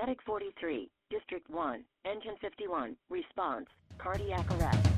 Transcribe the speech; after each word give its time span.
Medic 0.00 0.22
43, 0.26 0.88
District 1.10 1.50
1, 1.50 1.82
Engine 2.04 2.36
51, 2.40 2.94
response, 3.10 3.66
cardiac 3.98 4.48
arrest. 4.52 4.88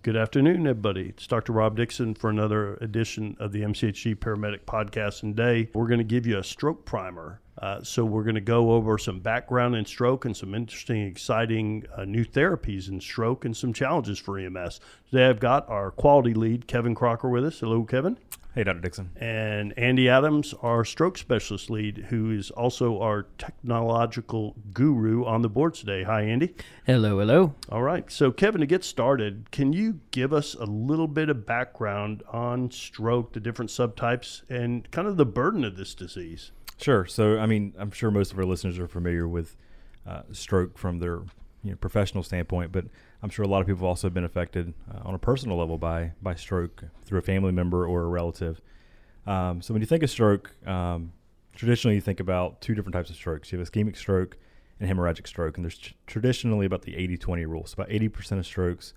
Good 0.00 0.16
afternoon, 0.16 0.66
everybody. 0.66 1.10
It's 1.10 1.26
Dr. 1.26 1.52
Rob 1.52 1.76
Dixon 1.76 2.14
for 2.14 2.30
another 2.30 2.76
edition 2.76 3.36
of 3.38 3.52
the 3.52 3.60
MCHD 3.60 4.16
Paramedic 4.16 4.64
Podcast. 4.64 5.22
And 5.22 5.36
today 5.36 5.68
we're 5.74 5.86
going 5.86 5.98
to 5.98 6.04
give 6.04 6.26
you 6.26 6.38
a 6.38 6.42
stroke 6.42 6.86
primer. 6.86 7.42
Uh, 7.58 7.82
so 7.82 8.04
we're 8.04 8.22
going 8.22 8.34
to 8.34 8.40
go 8.40 8.72
over 8.72 8.96
some 8.98 9.20
background 9.20 9.76
in 9.76 9.84
stroke 9.84 10.24
and 10.24 10.36
some 10.36 10.54
interesting, 10.54 11.06
exciting 11.06 11.84
uh, 11.96 12.04
new 12.04 12.24
therapies 12.24 12.88
in 12.88 13.00
stroke 13.00 13.44
and 13.44 13.56
some 13.56 13.72
challenges 13.72 14.18
for 14.18 14.38
EMS. 14.38 14.80
Today 15.10 15.28
I've 15.28 15.40
got 15.40 15.68
our 15.68 15.90
quality 15.90 16.34
lead, 16.34 16.66
Kevin 16.66 16.94
Crocker, 16.94 17.28
with 17.28 17.44
us. 17.44 17.60
Hello, 17.60 17.84
Kevin. 17.84 18.16
Hey, 18.54 18.64
Dr. 18.64 18.80
Dixon. 18.80 19.10
And 19.16 19.72
Andy 19.78 20.10
Adams, 20.10 20.54
our 20.60 20.84
stroke 20.84 21.16
specialist 21.16 21.70
lead, 21.70 22.08
who 22.10 22.30
is 22.30 22.50
also 22.50 23.00
our 23.00 23.22
technological 23.38 24.54
guru 24.74 25.24
on 25.24 25.40
the 25.40 25.48
board 25.48 25.72
today. 25.72 26.02
Hi, 26.02 26.24
Andy. 26.24 26.54
Hello, 26.84 27.18
hello. 27.18 27.54
All 27.70 27.80
right. 27.80 28.10
So, 28.12 28.30
Kevin, 28.30 28.60
to 28.60 28.66
get 28.66 28.84
started, 28.84 29.50
can 29.52 29.72
you 29.72 30.00
give 30.10 30.34
us 30.34 30.52
a 30.52 30.66
little 30.66 31.08
bit 31.08 31.30
of 31.30 31.46
background 31.46 32.22
on 32.30 32.70
stroke, 32.70 33.32
the 33.32 33.40
different 33.40 33.70
subtypes, 33.70 34.42
and 34.50 34.90
kind 34.90 35.08
of 35.08 35.16
the 35.16 35.24
burden 35.24 35.64
of 35.64 35.78
this 35.78 35.94
disease? 35.94 36.50
Sure. 36.78 37.06
So, 37.06 37.38
I 37.38 37.46
mean, 37.46 37.74
I'm 37.78 37.90
sure 37.90 38.10
most 38.10 38.32
of 38.32 38.38
our 38.38 38.44
listeners 38.44 38.78
are 38.78 38.88
familiar 38.88 39.28
with 39.28 39.56
uh, 40.06 40.22
stroke 40.32 40.78
from 40.78 40.98
their 40.98 41.20
you 41.62 41.70
know, 41.70 41.76
professional 41.76 42.22
standpoint, 42.22 42.72
but 42.72 42.86
I'm 43.22 43.30
sure 43.30 43.44
a 43.44 43.48
lot 43.48 43.60
of 43.60 43.66
people 43.66 43.80
have 43.80 43.88
also 43.88 44.10
been 44.10 44.24
affected 44.24 44.74
uh, 44.92 45.00
on 45.04 45.14
a 45.14 45.18
personal 45.18 45.56
level 45.56 45.78
by 45.78 46.12
by 46.20 46.34
stroke 46.34 46.84
through 47.04 47.20
a 47.20 47.22
family 47.22 47.52
member 47.52 47.86
or 47.86 48.02
a 48.02 48.08
relative. 48.08 48.60
Um, 49.26 49.62
so 49.62 49.72
when 49.72 49.80
you 49.80 49.86
think 49.86 50.02
of 50.02 50.10
stroke, 50.10 50.54
um, 50.66 51.12
traditionally 51.54 51.94
you 51.94 52.00
think 52.00 52.18
about 52.18 52.60
two 52.60 52.74
different 52.74 52.94
types 52.94 53.10
of 53.10 53.16
strokes. 53.16 53.52
You 53.52 53.58
have 53.58 53.70
ischemic 53.70 53.96
stroke 53.96 54.36
and 54.80 54.90
hemorrhagic 54.90 55.28
stroke, 55.28 55.56
and 55.56 55.64
there's 55.64 55.78
tr- 55.78 55.92
traditionally 56.06 56.66
about 56.66 56.82
the 56.82 56.92
80-20 56.94 57.46
rule. 57.46 57.66
So 57.66 57.74
about 57.74 57.90
80% 57.90 58.38
of 58.38 58.46
strokes 58.46 58.94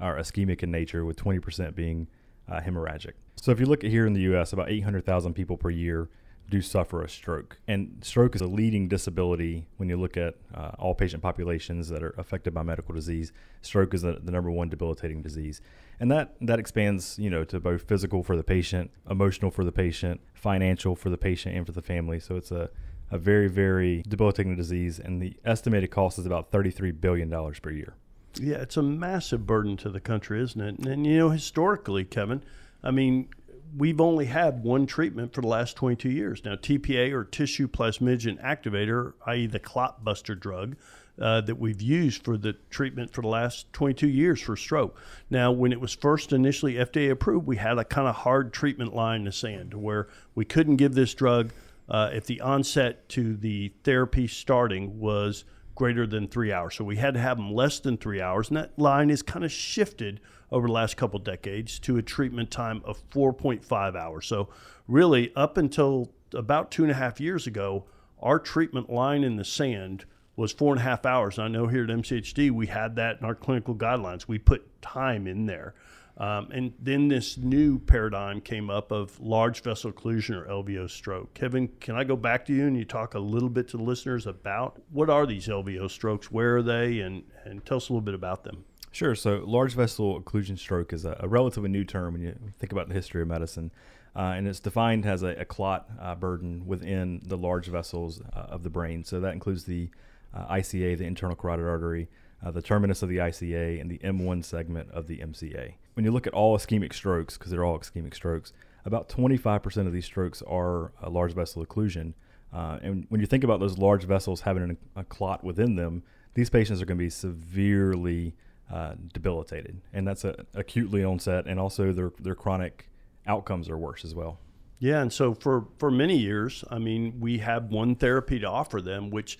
are 0.00 0.16
ischemic 0.16 0.64
in 0.64 0.72
nature, 0.72 1.04
with 1.04 1.16
20% 1.16 1.74
being 1.76 2.08
uh, 2.48 2.60
hemorrhagic. 2.60 3.12
So 3.36 3.52
if 3.52 3.60
you 3.60 3.66
look 3.66 3.84
at 3.84 3.90
here 3.90 4.06
in 4.06 4.14
the 4.14 4.22
U.S., 4.22 4.52
about 4.52 4.70
800,000 4.70 5.34
people 5.34 5.56
per 5.56 5.70
year 5.70 6.08
do 6.48 6.62
suffer 6.62 7.02
a 7.02 7.08
stroke. 7.08 7.58
And 7.68 7.98
stroke 8.02 8.34
is 8.34 8.40
a 8.40 8.46
leading 8.46 8.88
disability 8.88 9.66
when 9.76 9.88
you 9.88 9.96
look 9.96 10.16
at 10.16 10.36
uh, 10.54 10.70
all 10.78 10.94
patient 10.94 11.22
populations 11.22 11.88
that 11.88 12.02
are 12.02 12.14
affected 12.16 12.54
by 12.54 12.62
medical 12.62 12.94
disease. 12.94 13.32
Stroke 13.60 13.92
is 13.94 14.02
the, 14.02 14.18
the, 14.22 14.32
number 14.32 14.50
one 14.50 14.68
debilitating 14.68 15.20
disease. 15.22 15.60
And 16.00 16.10
that, 16.10 16.34
that 16.40 16.58
expands, 16.58 17.18
you 17.18 17.28
know, 17.28 17.44
to 17.44 17.60
both 17.60 17.82
physical 17.82 18.22
for 18.22 18.36
the 18.36 18.42
patient, 18.42 18.90
emotional 19.10 19.50
for 19.50 19.64
the 19.64 19.72
patient, 19.72 20.20
financial 20.32 20.96
for 20.96 21.10
the 21.10 21.18
patient 21.18 21.54
and 21.54 21.66
for 21.66 21.72
the 21.72 21.82
family. 21.82 22.18
So 22.18 22.36
it's 22.36 22.50
a, 22.50 22.70
a 23.10 23.18
very, 23.18 23.48
very 23.48 24.02
debilitating 24.08 24.56
disease. 24.56 24.98
And 24.98 25.20
the 25.20 25.36
estimated 25.44 25.90
cost 25.90 26.18
is 26.18 26.24
about 26.24 26.50
$33 26.50 26.98
billion 26.98 27.30
per 27.30 27.70
year. 27.70 27.94
Yeah, 28.40 28.56
it's 28.56 28.76
a 28.76 28.82
massive 28.82 29.46
burden 29.46 29.76
to 29.78 29.90
the 29.90 30.00
country, 30.00 30.42
isn't 30.42 30.60
it? 30.60 30.78
And, 30.78 30.86
and 30.86 31.06
you 31.06 31.18
know, 31.18 31.30
historically, 31.30 32.04
Kevin, 32.04 32.42
I 32.82 32.90
mean, 32.90 33.28
we've 33.76 34.00
only 34.00 34.26
had 34.26 34.62
one 34.62 34.86
treatment 34.86 35.32
for 35.32 35.40
the 35.40 35.48
last 35.48 35.76
22 35.76 36.10
years. 36.10 36.44
Now, 36.44 36.54
TPA 36.54 37.12
or 37.12 37.24
tissue 37.24 37.68
plasminogen 37.68 38.42
activator, 38.42 39.14
i.e., 39.26 39.46
the 39.46 39.58
clot 39.58 40.04
buster 40.04 40.34
drug, 40.34 40.76
uh, 41.20 41.40
that 41.40 41.58
we've 41.58 41.82
used 41.82 42.24
for 42.24 42.36
the 42.36 42.54
treatment 42.70 43.12
for 43.12 43.22
the 43.22 43.28
last 43.28 43.72
22 43.72 44.06
years 44.06 44.40
for 44.40 44.56
stroke. 44.56 44.96
Now, 45.30 45.50
when 45.50 45.72
it 45.72 45.80
was 45.80 45.94
first 45.94 46.32
initially 46.32 46.74
FDA 46.74 47.10
approved, 47.10 47.46
we 47.46 47.56
had 47.56 47.78
a 47.78 47.84
kind 47.84 48.06
of 48.06 48.14
hard 48.14 48.52
treatment 48.52 48.94
line 48.94 49.20
in 49.20 49.24
the 49.24 49.32
sand 49.32 49.74
where 49.74 50.08
we 50.34 50.44
couldn't 50.44 50.76
give 50.76 50.94
this 50.94 51.14
drug 51.14 51.50
uh, 51.88 52.10
if 52.12 52.26
the 52.26 52.40
onset 52.40 53.08
to 53.10 53.34
the 53.34 53.72
therapy 53.82 54.26
starting 54.26 55.00
was 55.00 55.44
greater 55.78 56.08
than 56.08 56.26
three 56.26 56.52
hours. 56.52 56.74
So 56.74 56.82
we 56.82 56.96
had 56.96 57.14
to 57.14 57.20
have 57.20 57.36
them 57.36 57.54
less 57.54 57.78
than 57.78 57.96
three 57.96 58.20
hours, 58.20 58.48
and 58.48 58.56
that 58.56 58.76
line 58.76 59.10
is 59.10 59.22
kind 59.22 59.44
of 59.44 59.52
shifted 59.52 60.20
over 60.50 60.66
the 60.66 60.72
last 60.72 60.96
couple 60.96 61.20
decades 61.20 61.78
to 61.78 61.96
a 61.96 62.02
treatment 62.02 62.50
time 62.50 62.82
of 62.84 63.08
4.5 63.10 63.94
hours. 63.94 64.26
So, 64.26 64.48
really, 64.88 65.32
up 65.36 65.56
until 65.56 66.10
about 66.34 66.72
two 66.72 66.82
and 66.82 66.90
a 66.90 66.96
half 66.96 67.20
years 67.20 67.46
ago, 67.46 67.84
our 68.20 68.40
treatment 68.40 68.90
line 68.90 69.22
in 69.22 69.36
the 69.36 69.44
sand 69.44 70.04
was 70.34 70.52
four 70.52 70.72
and 70.72 70.80
a 70.80 70.84
half 70.84 71.06
hours. 71.06 71.38
I 71.38 71.46
know 71.46 71.68
here 71.68 71.84
at 71.84 71.90
MCHD 71.90 72.50
we 72.50 72.66
had 72.66 72.96
that 72.96 73.20
in 73.20 73.24
our 73.24 73.36
clinical 73.36 73.76
guidelines. 73.76 74.26
We 74.26 74.38
put 74.38 74.82
time 74.82 75.28
in 75.28 75.46
there. 75.46 75.74
Um, 76.18 76.50
and 76.50 76.72
then 76.80 77.06
this 77.06 77.38
new 77.38 77.78
paradigm 77.78 78.40
came 78.40 78.70
up 78.70 78.90
of 78.90 79.18
large 79.20 79.62
vessel 79.62 79.92
occlusion 79.92 80.34
or 80.34 80.46
LVO 80.46 80.90
stroke. 80.90 81.32
Kevin, 81.32 81.68
can 81.80 81.94
I 81.94 82.02
go 82.02 82.16
back 82.16 82.44
to 82.46 82.52
you 82.52 82.66
and 82.66 82.76
you 82.76 82.84
talk 82.84 83.14
a 83.14 83.20
little 83.20 83.48
bit 83.48 83.68
to 83.68 83.76
the 83.76 83.84
listeners 83.84 84.26
about 84.26 84.82
what 84.90 85.08
are 85.08 85.26
these 85.26 85.46
LVO 85.46 85.88
strokes, 85.88 86.30
where 86.32 86.56
are 86.56 86.62
they, 86.62 87.00
and, 87.00 87.22
and 87.44 87.64
tell 87.64 87.76
us 87.76 87.88
a 87.88 87.92
little 87.92 88.04
bit 88.04 88.14
about 88.14 88.42
them. 88.42 88.64
Sure. 88.90 89.14
So, 89.14 89.44
large 89.46 89.74
vessel 89.74 90.20
occlusion 90.20 90.58
stroke 90.58 90.92
is 90.92 91.04
a, 91.04 91.16
a 91.20 91.28
relatively 91.28 91.68
new 91.68 91.84
term 91.84 92.14
when 92.14 92.22
you 92.22 92.34
think 92.58 92.72
about 92.72 92.88
the 92.88 92.94
history 92.94 93.22
of 93.22 93.28
medicine. 93.28 93.70
Uh, 94.16 94.34
and 94.36 94.48
it's 94.48 94.58
defined 94.58 95.06
as 95.06 95.22
a, 95.22 95.28
a 95.28 95.44
clot 95.44 95.88
uh, 96.00 96.16
burden 96.16 96.66
within 96.66 97.20
the 97.24 97.36
large 97.36 97.68
vessels 97.68 98.20
uh, 98.32 98.38
of 98.38 98.64
the 98.64 98.70
brain. 98.70 99.04
So, 99.04 99.20
that 99.20 99.34
includes 99.34 99.64
the 99.64 99.90
uh, 100.34 100.52
ICA, 100.54 100.98
the 100.98 101.04
internal 101.04 101.36
carotid 101.36 101.66
artery, 101.66 102.08
uh, 102.44 102.50
the 102.50 102.62
terminus 102.62 103.02
of 103.02 103.08
the 103.08 103.18
ICA, 103.18 103.80
and 103.80 103.88
the 103.88 103.98
M1 103.98 104.44
segment 104.44 104.90
of 104.90 105.06
the 105.06 105.18
MCA. 105.18 105.74
When 105.98 106.04
you 106.04 106.12
look 106.12 106.28
at 106.28 106.32
all 106.32 106.56
ischemic 106.56 106.92
strokes, 106.92 107.36
because 107.36 107.50
they're 107.50 107.64
all 107.64 107.76
ischemic 107.76 108.14
strokes, 108.14 108.52
about 108.84 109.08
25% 109.08 109.88
of 109.88 109.92
these 109.92 110.04
strokes 110.04 110.42
are 110.42 110.92
large 111.08 111.34
vessel 111.34 111.66
occlusion. 111.66 112.14
Uh, 112.52 112.78
and 112.80 113.06
when 113.08 113.20
you 113.20 113.26
think 113.26 113.42
about 113.42 113.58
those 113.58 113.78
large 113.78 114.04
vessels 114.04 114.42
having 114.42 114.78
a, 114.94 115.00
a 115.00 115.02
clot 115.02 115.42
within 115.42 115.74
them, 115.74 116.04
these 116.34 116.50
patients 116.50 116.80
are 116.80 116.86
going 116.86 116.98
to 116.98 117.04
be 117.04 117.10
severely 117.10 118.36
uh, 118.72 118.94
debilitated, 119.12 119.80
and 119.92 120.06
that's 120.06 120.24
a, 120.24 120.36
acutely 120.54 121.02
onset, 121.02 121.46
and 121.48 121.58
also 121.58 121.92
their 121.92 122.12
their 122.20 122.36
chronic 122.36 122.88
outcomes 123.26 123.68
are 123.68 123.76
worse 123.76 124.04
as 124.04 124.14
well. 124.14 124.38
Yeah, 124.78 125.02
and 125.02 125.12
so 125.12 125.34
for 125.34 125.66
for 125.78 125.90
many 125.90 126.16
years, 126.16 126.62
I 126.70 126.78
mean, 126.78 127.18
we 127.18 127.38
have 127.38 127.72
one 127.72 127.96
therapy 127.96 128.38
to 128.38 128.46
offer 128.46 128.80
them, 128.80 129.10
which 129.10 129.36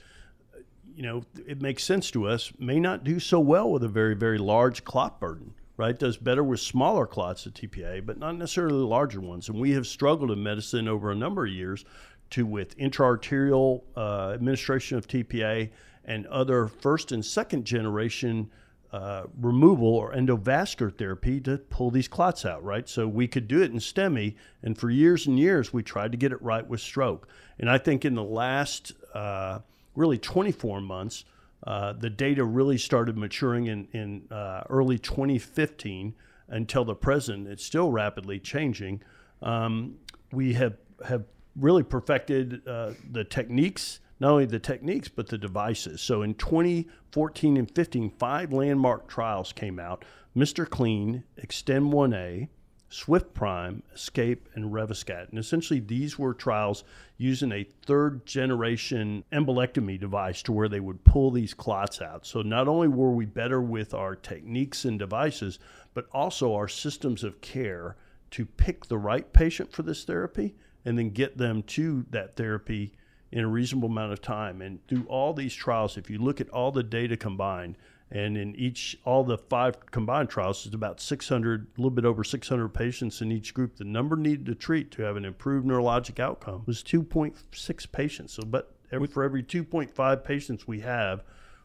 you 0.97 1.05
know 1.05 1.23
it 1.47 1.63
makes 1.63 1.85
sense 1.85 2.11
to 2.11 2.27
us, 2.27 2.53
may 2.59 2.81
not 2.81 3.05
do 3.05 3.21
so 3.21 3.39
well 3.39 3.71
with 3.71 3.85
a 3.85 3.89
very 3.89 4.17
very 4.17 4.39
large 4.39 4.83
clot 4.83 5.21
burden. 5.21 5.55
Right, 5.79 5.97
does 5.97 6.17
better 6.17 6.43
with 6.43 6.59
smaller 6.59 7.07
clots 7.07 7.47
at 7.47 7.55
TPA, 7.55 8.05
but 8.05 8.19
not 8.19 8.37
necessarily 8.37 8.83
larger 8.83 9.21
ones. 9.21 9.49
And 9.49 9.61
we 9.61 9.71
have 9.75 9.87
struggled 9.87 10.33
in 10.33 10.43
medicine 10.43 10.89
over 10.89 11.13
a 11.13 11.15
number 11.15 11.47
of 11.47 11.53
years 11.53 11.85
to 12.31 12.45
with 12.45 12.77
intraarterial 12.79 13.83
uh, 13.97 14.33
administration 14.35 14.99
of 14.99 15.07
TPA 15.07 15.71
and 16.05 16.27
other 16.27 16.67
first 16.67 17.13
and 17.13 17.25
second 17.25 17.65
generation 17.65 18.51
uh, 18.93 19.25
removal 19.41 19.87
or 19.89 20.13
endovascular 20.13 20.93
therapy 20.93 21.41
to 21.43 21.59
pull 21.59 21.93
these 21.93 22.09
clots 22.09 22.45
out, 22.45 22.65
right? 22.65 22.89
So 22.89 23.07
we 23.07 23.29
could 23.29 23.47
do 23.47 23.63
it 23.63 23.71
in 23.71 23.79
STEMI, 23.79 24.35
and 24.63 24.77
for 24.77 24.91
years 24.91 25.27
and 25.27 25.39
years 25.39 25.73
we 25.73 25.83
tried 25.83 26.11
to 26.11 26.19
get 26.19 26.33
it 26.33 26.43
right 26.43 26.67
with 26.67 26.81
stroke. 26.81 27.29
And 27.59 27.71
I 27.71 27.79
think 27.79 28.05
in 28.05 28.15
the 28.15 28.25
last 28.25 28.95
uh, 29.15 29.61
really 29.95 30.19
24 30.19 30.81
months, 30.81 31.25
uh, 31.65 31.93
the 31.93 32.11
data 32.11 32.45
really 32.45 32.79
started 32.79 33.17
maturing 33.17 33.67
in, 33.67 33.89
in 33.93 34.23
uh, 34.31 34.63
early 34.71 34.99
2015 34.99 36.15
until 36.49 36.85
the 36.85 36.95
present. 36.95 37.49
It's 37.49 37.65
still 37.65 37.91
rapidly 37.91 38.39
changing. 38.39 39.03
Um, 39.43 39.97
we 40.33 40.55
have 40.55 40.77
have 41.07 41.25
really 41.57 41.83
perfected 41.83 42.67
uh, 42.67 42.93
the 43.11 43.25
techniques 43.25 44.01
not 44.21 44.33
only 44.33 44.47
the 44.47 44.59
techniques 44.59 45.09
but 45.09 45.29
the 45.29 45.39
devices. 45.39 46.01
So 46.01 46.23
in 46.23 46.35
2014 46.35 47.57
and 47.57 47.71
15, 47.71 48.11
five 48.19 48.53
landmark 48.53 49.09
trials 49.09 49.53
came 49.53 49.79
out: 49.79 50.05
Mr. 50.37 50.69
Clean, 50.69 51.25
Extend 51.37 51.93
1A, 51.93 52.49
Swift 52.91 53.35
Prime, 53.35 53.83
Escape, 53.95 54.49
and 54.55 54.73
Revascat. 54.73 55.29
And 55.29 55.39
essentially, 55.39 55.81
these 55.81 56.19
were 56.19 56.33
trials 56.33 56.85
using 57.19 57.53
a 57.53 57.69
third 57.85 58.25
generation 58.25 59.25
embolectomy 59.31 60.01
device 60.01 60.43
to 60.43 60.53
where 60.53 60.69
they 60.69 60.81
would 60.81 61.05
pull 61.05 61.31
these 61.31 61.53
clots 61.53 62.01
out. 62.01 62.25
So, 62.25 62.41
not 62.43 62.67
only 62.67 62.89
were 62.89 63.13
we 63.13 63.27
better 63.27 63.61
with 63.61 63.93
our 63.93 64.17
techniques 64.17 64.85
and 64.85 64.99
devices, 64.99 65.59
but 65.93 66.09
also 66.13 66.55
our 66.55 66.69
systems 66.69 67.25
of 67.25 67.41
care 67.41 67.97
to 68.31 68.47
pick 68.47 68.87
the 68.87 68.99
right 68.99 69.33
patient 69.33 69.73
for 69.73 69.83
this 69.83 70.05
therapy 70.05 70.55
and 70.85 70.99
then 70.99 71.11
get 71.11 71.37
them 71.37 71.63
to 71.65 72.07
that 72.11 72.37
therapy 72.37 72.93
in 73.31 73.45
a 73.45 73.49
reasonable 73.49 73.89
amount 73.89 74.13
of 74.13 74.23
time. 74.23 74.63
And 74.63 74.87
through 74.87 75.05
all 75.09 75.35
these 75.35 75.55
trials, 75.55 75.99
if 75.99 76.09
you 76.09 76.19
look 76.19 76.41
at 76.41 76.49
all 76.51 76.73
the 76.73 76.83
data 76.83 77.17
combined, 77.17 77.77
and 78.11 78.37
in 78.37 78.57
each, 78.57 78.99
all 79.05 79.23
the 79.23 79.37
five 79.37 79.85
combined 79.91 80.31
trials, 80.31 80.65
it's 80.65 80.75
about 80.75 81.01
600, 81.01 81.67
a 81.67 81.81
little 81.81 81.91
bit 81.91 82.05
over 82.05 82.25
600 82.25 82.69
patients 82.69 83.21
in 83.21 83.31
each 83.31 83.53
group. 83.53 83.77
The 83.77 83.85
number 83.85 84.17
needed 84.17 84.47
to 84.47 84.55
treat 84.55 84.91
to 84.93 85.03
have 85.03 85.17
an 85.17 85.25
improved 85.25 85.67
neurologic 85.67 86.19
outcome 86.19 86.63
was 86.67 86.83
2.6 86.83 87.93
patients. 87.93 88.33
So, 88.33 88.45
but 88.45 88.75
every, 88.91 89.09
for 89.09 89.25
every 89.25 89.43
2.5 89.43 90.25
patients 90.25 90.67
we 90.67 90.81
have, 90.81 91.23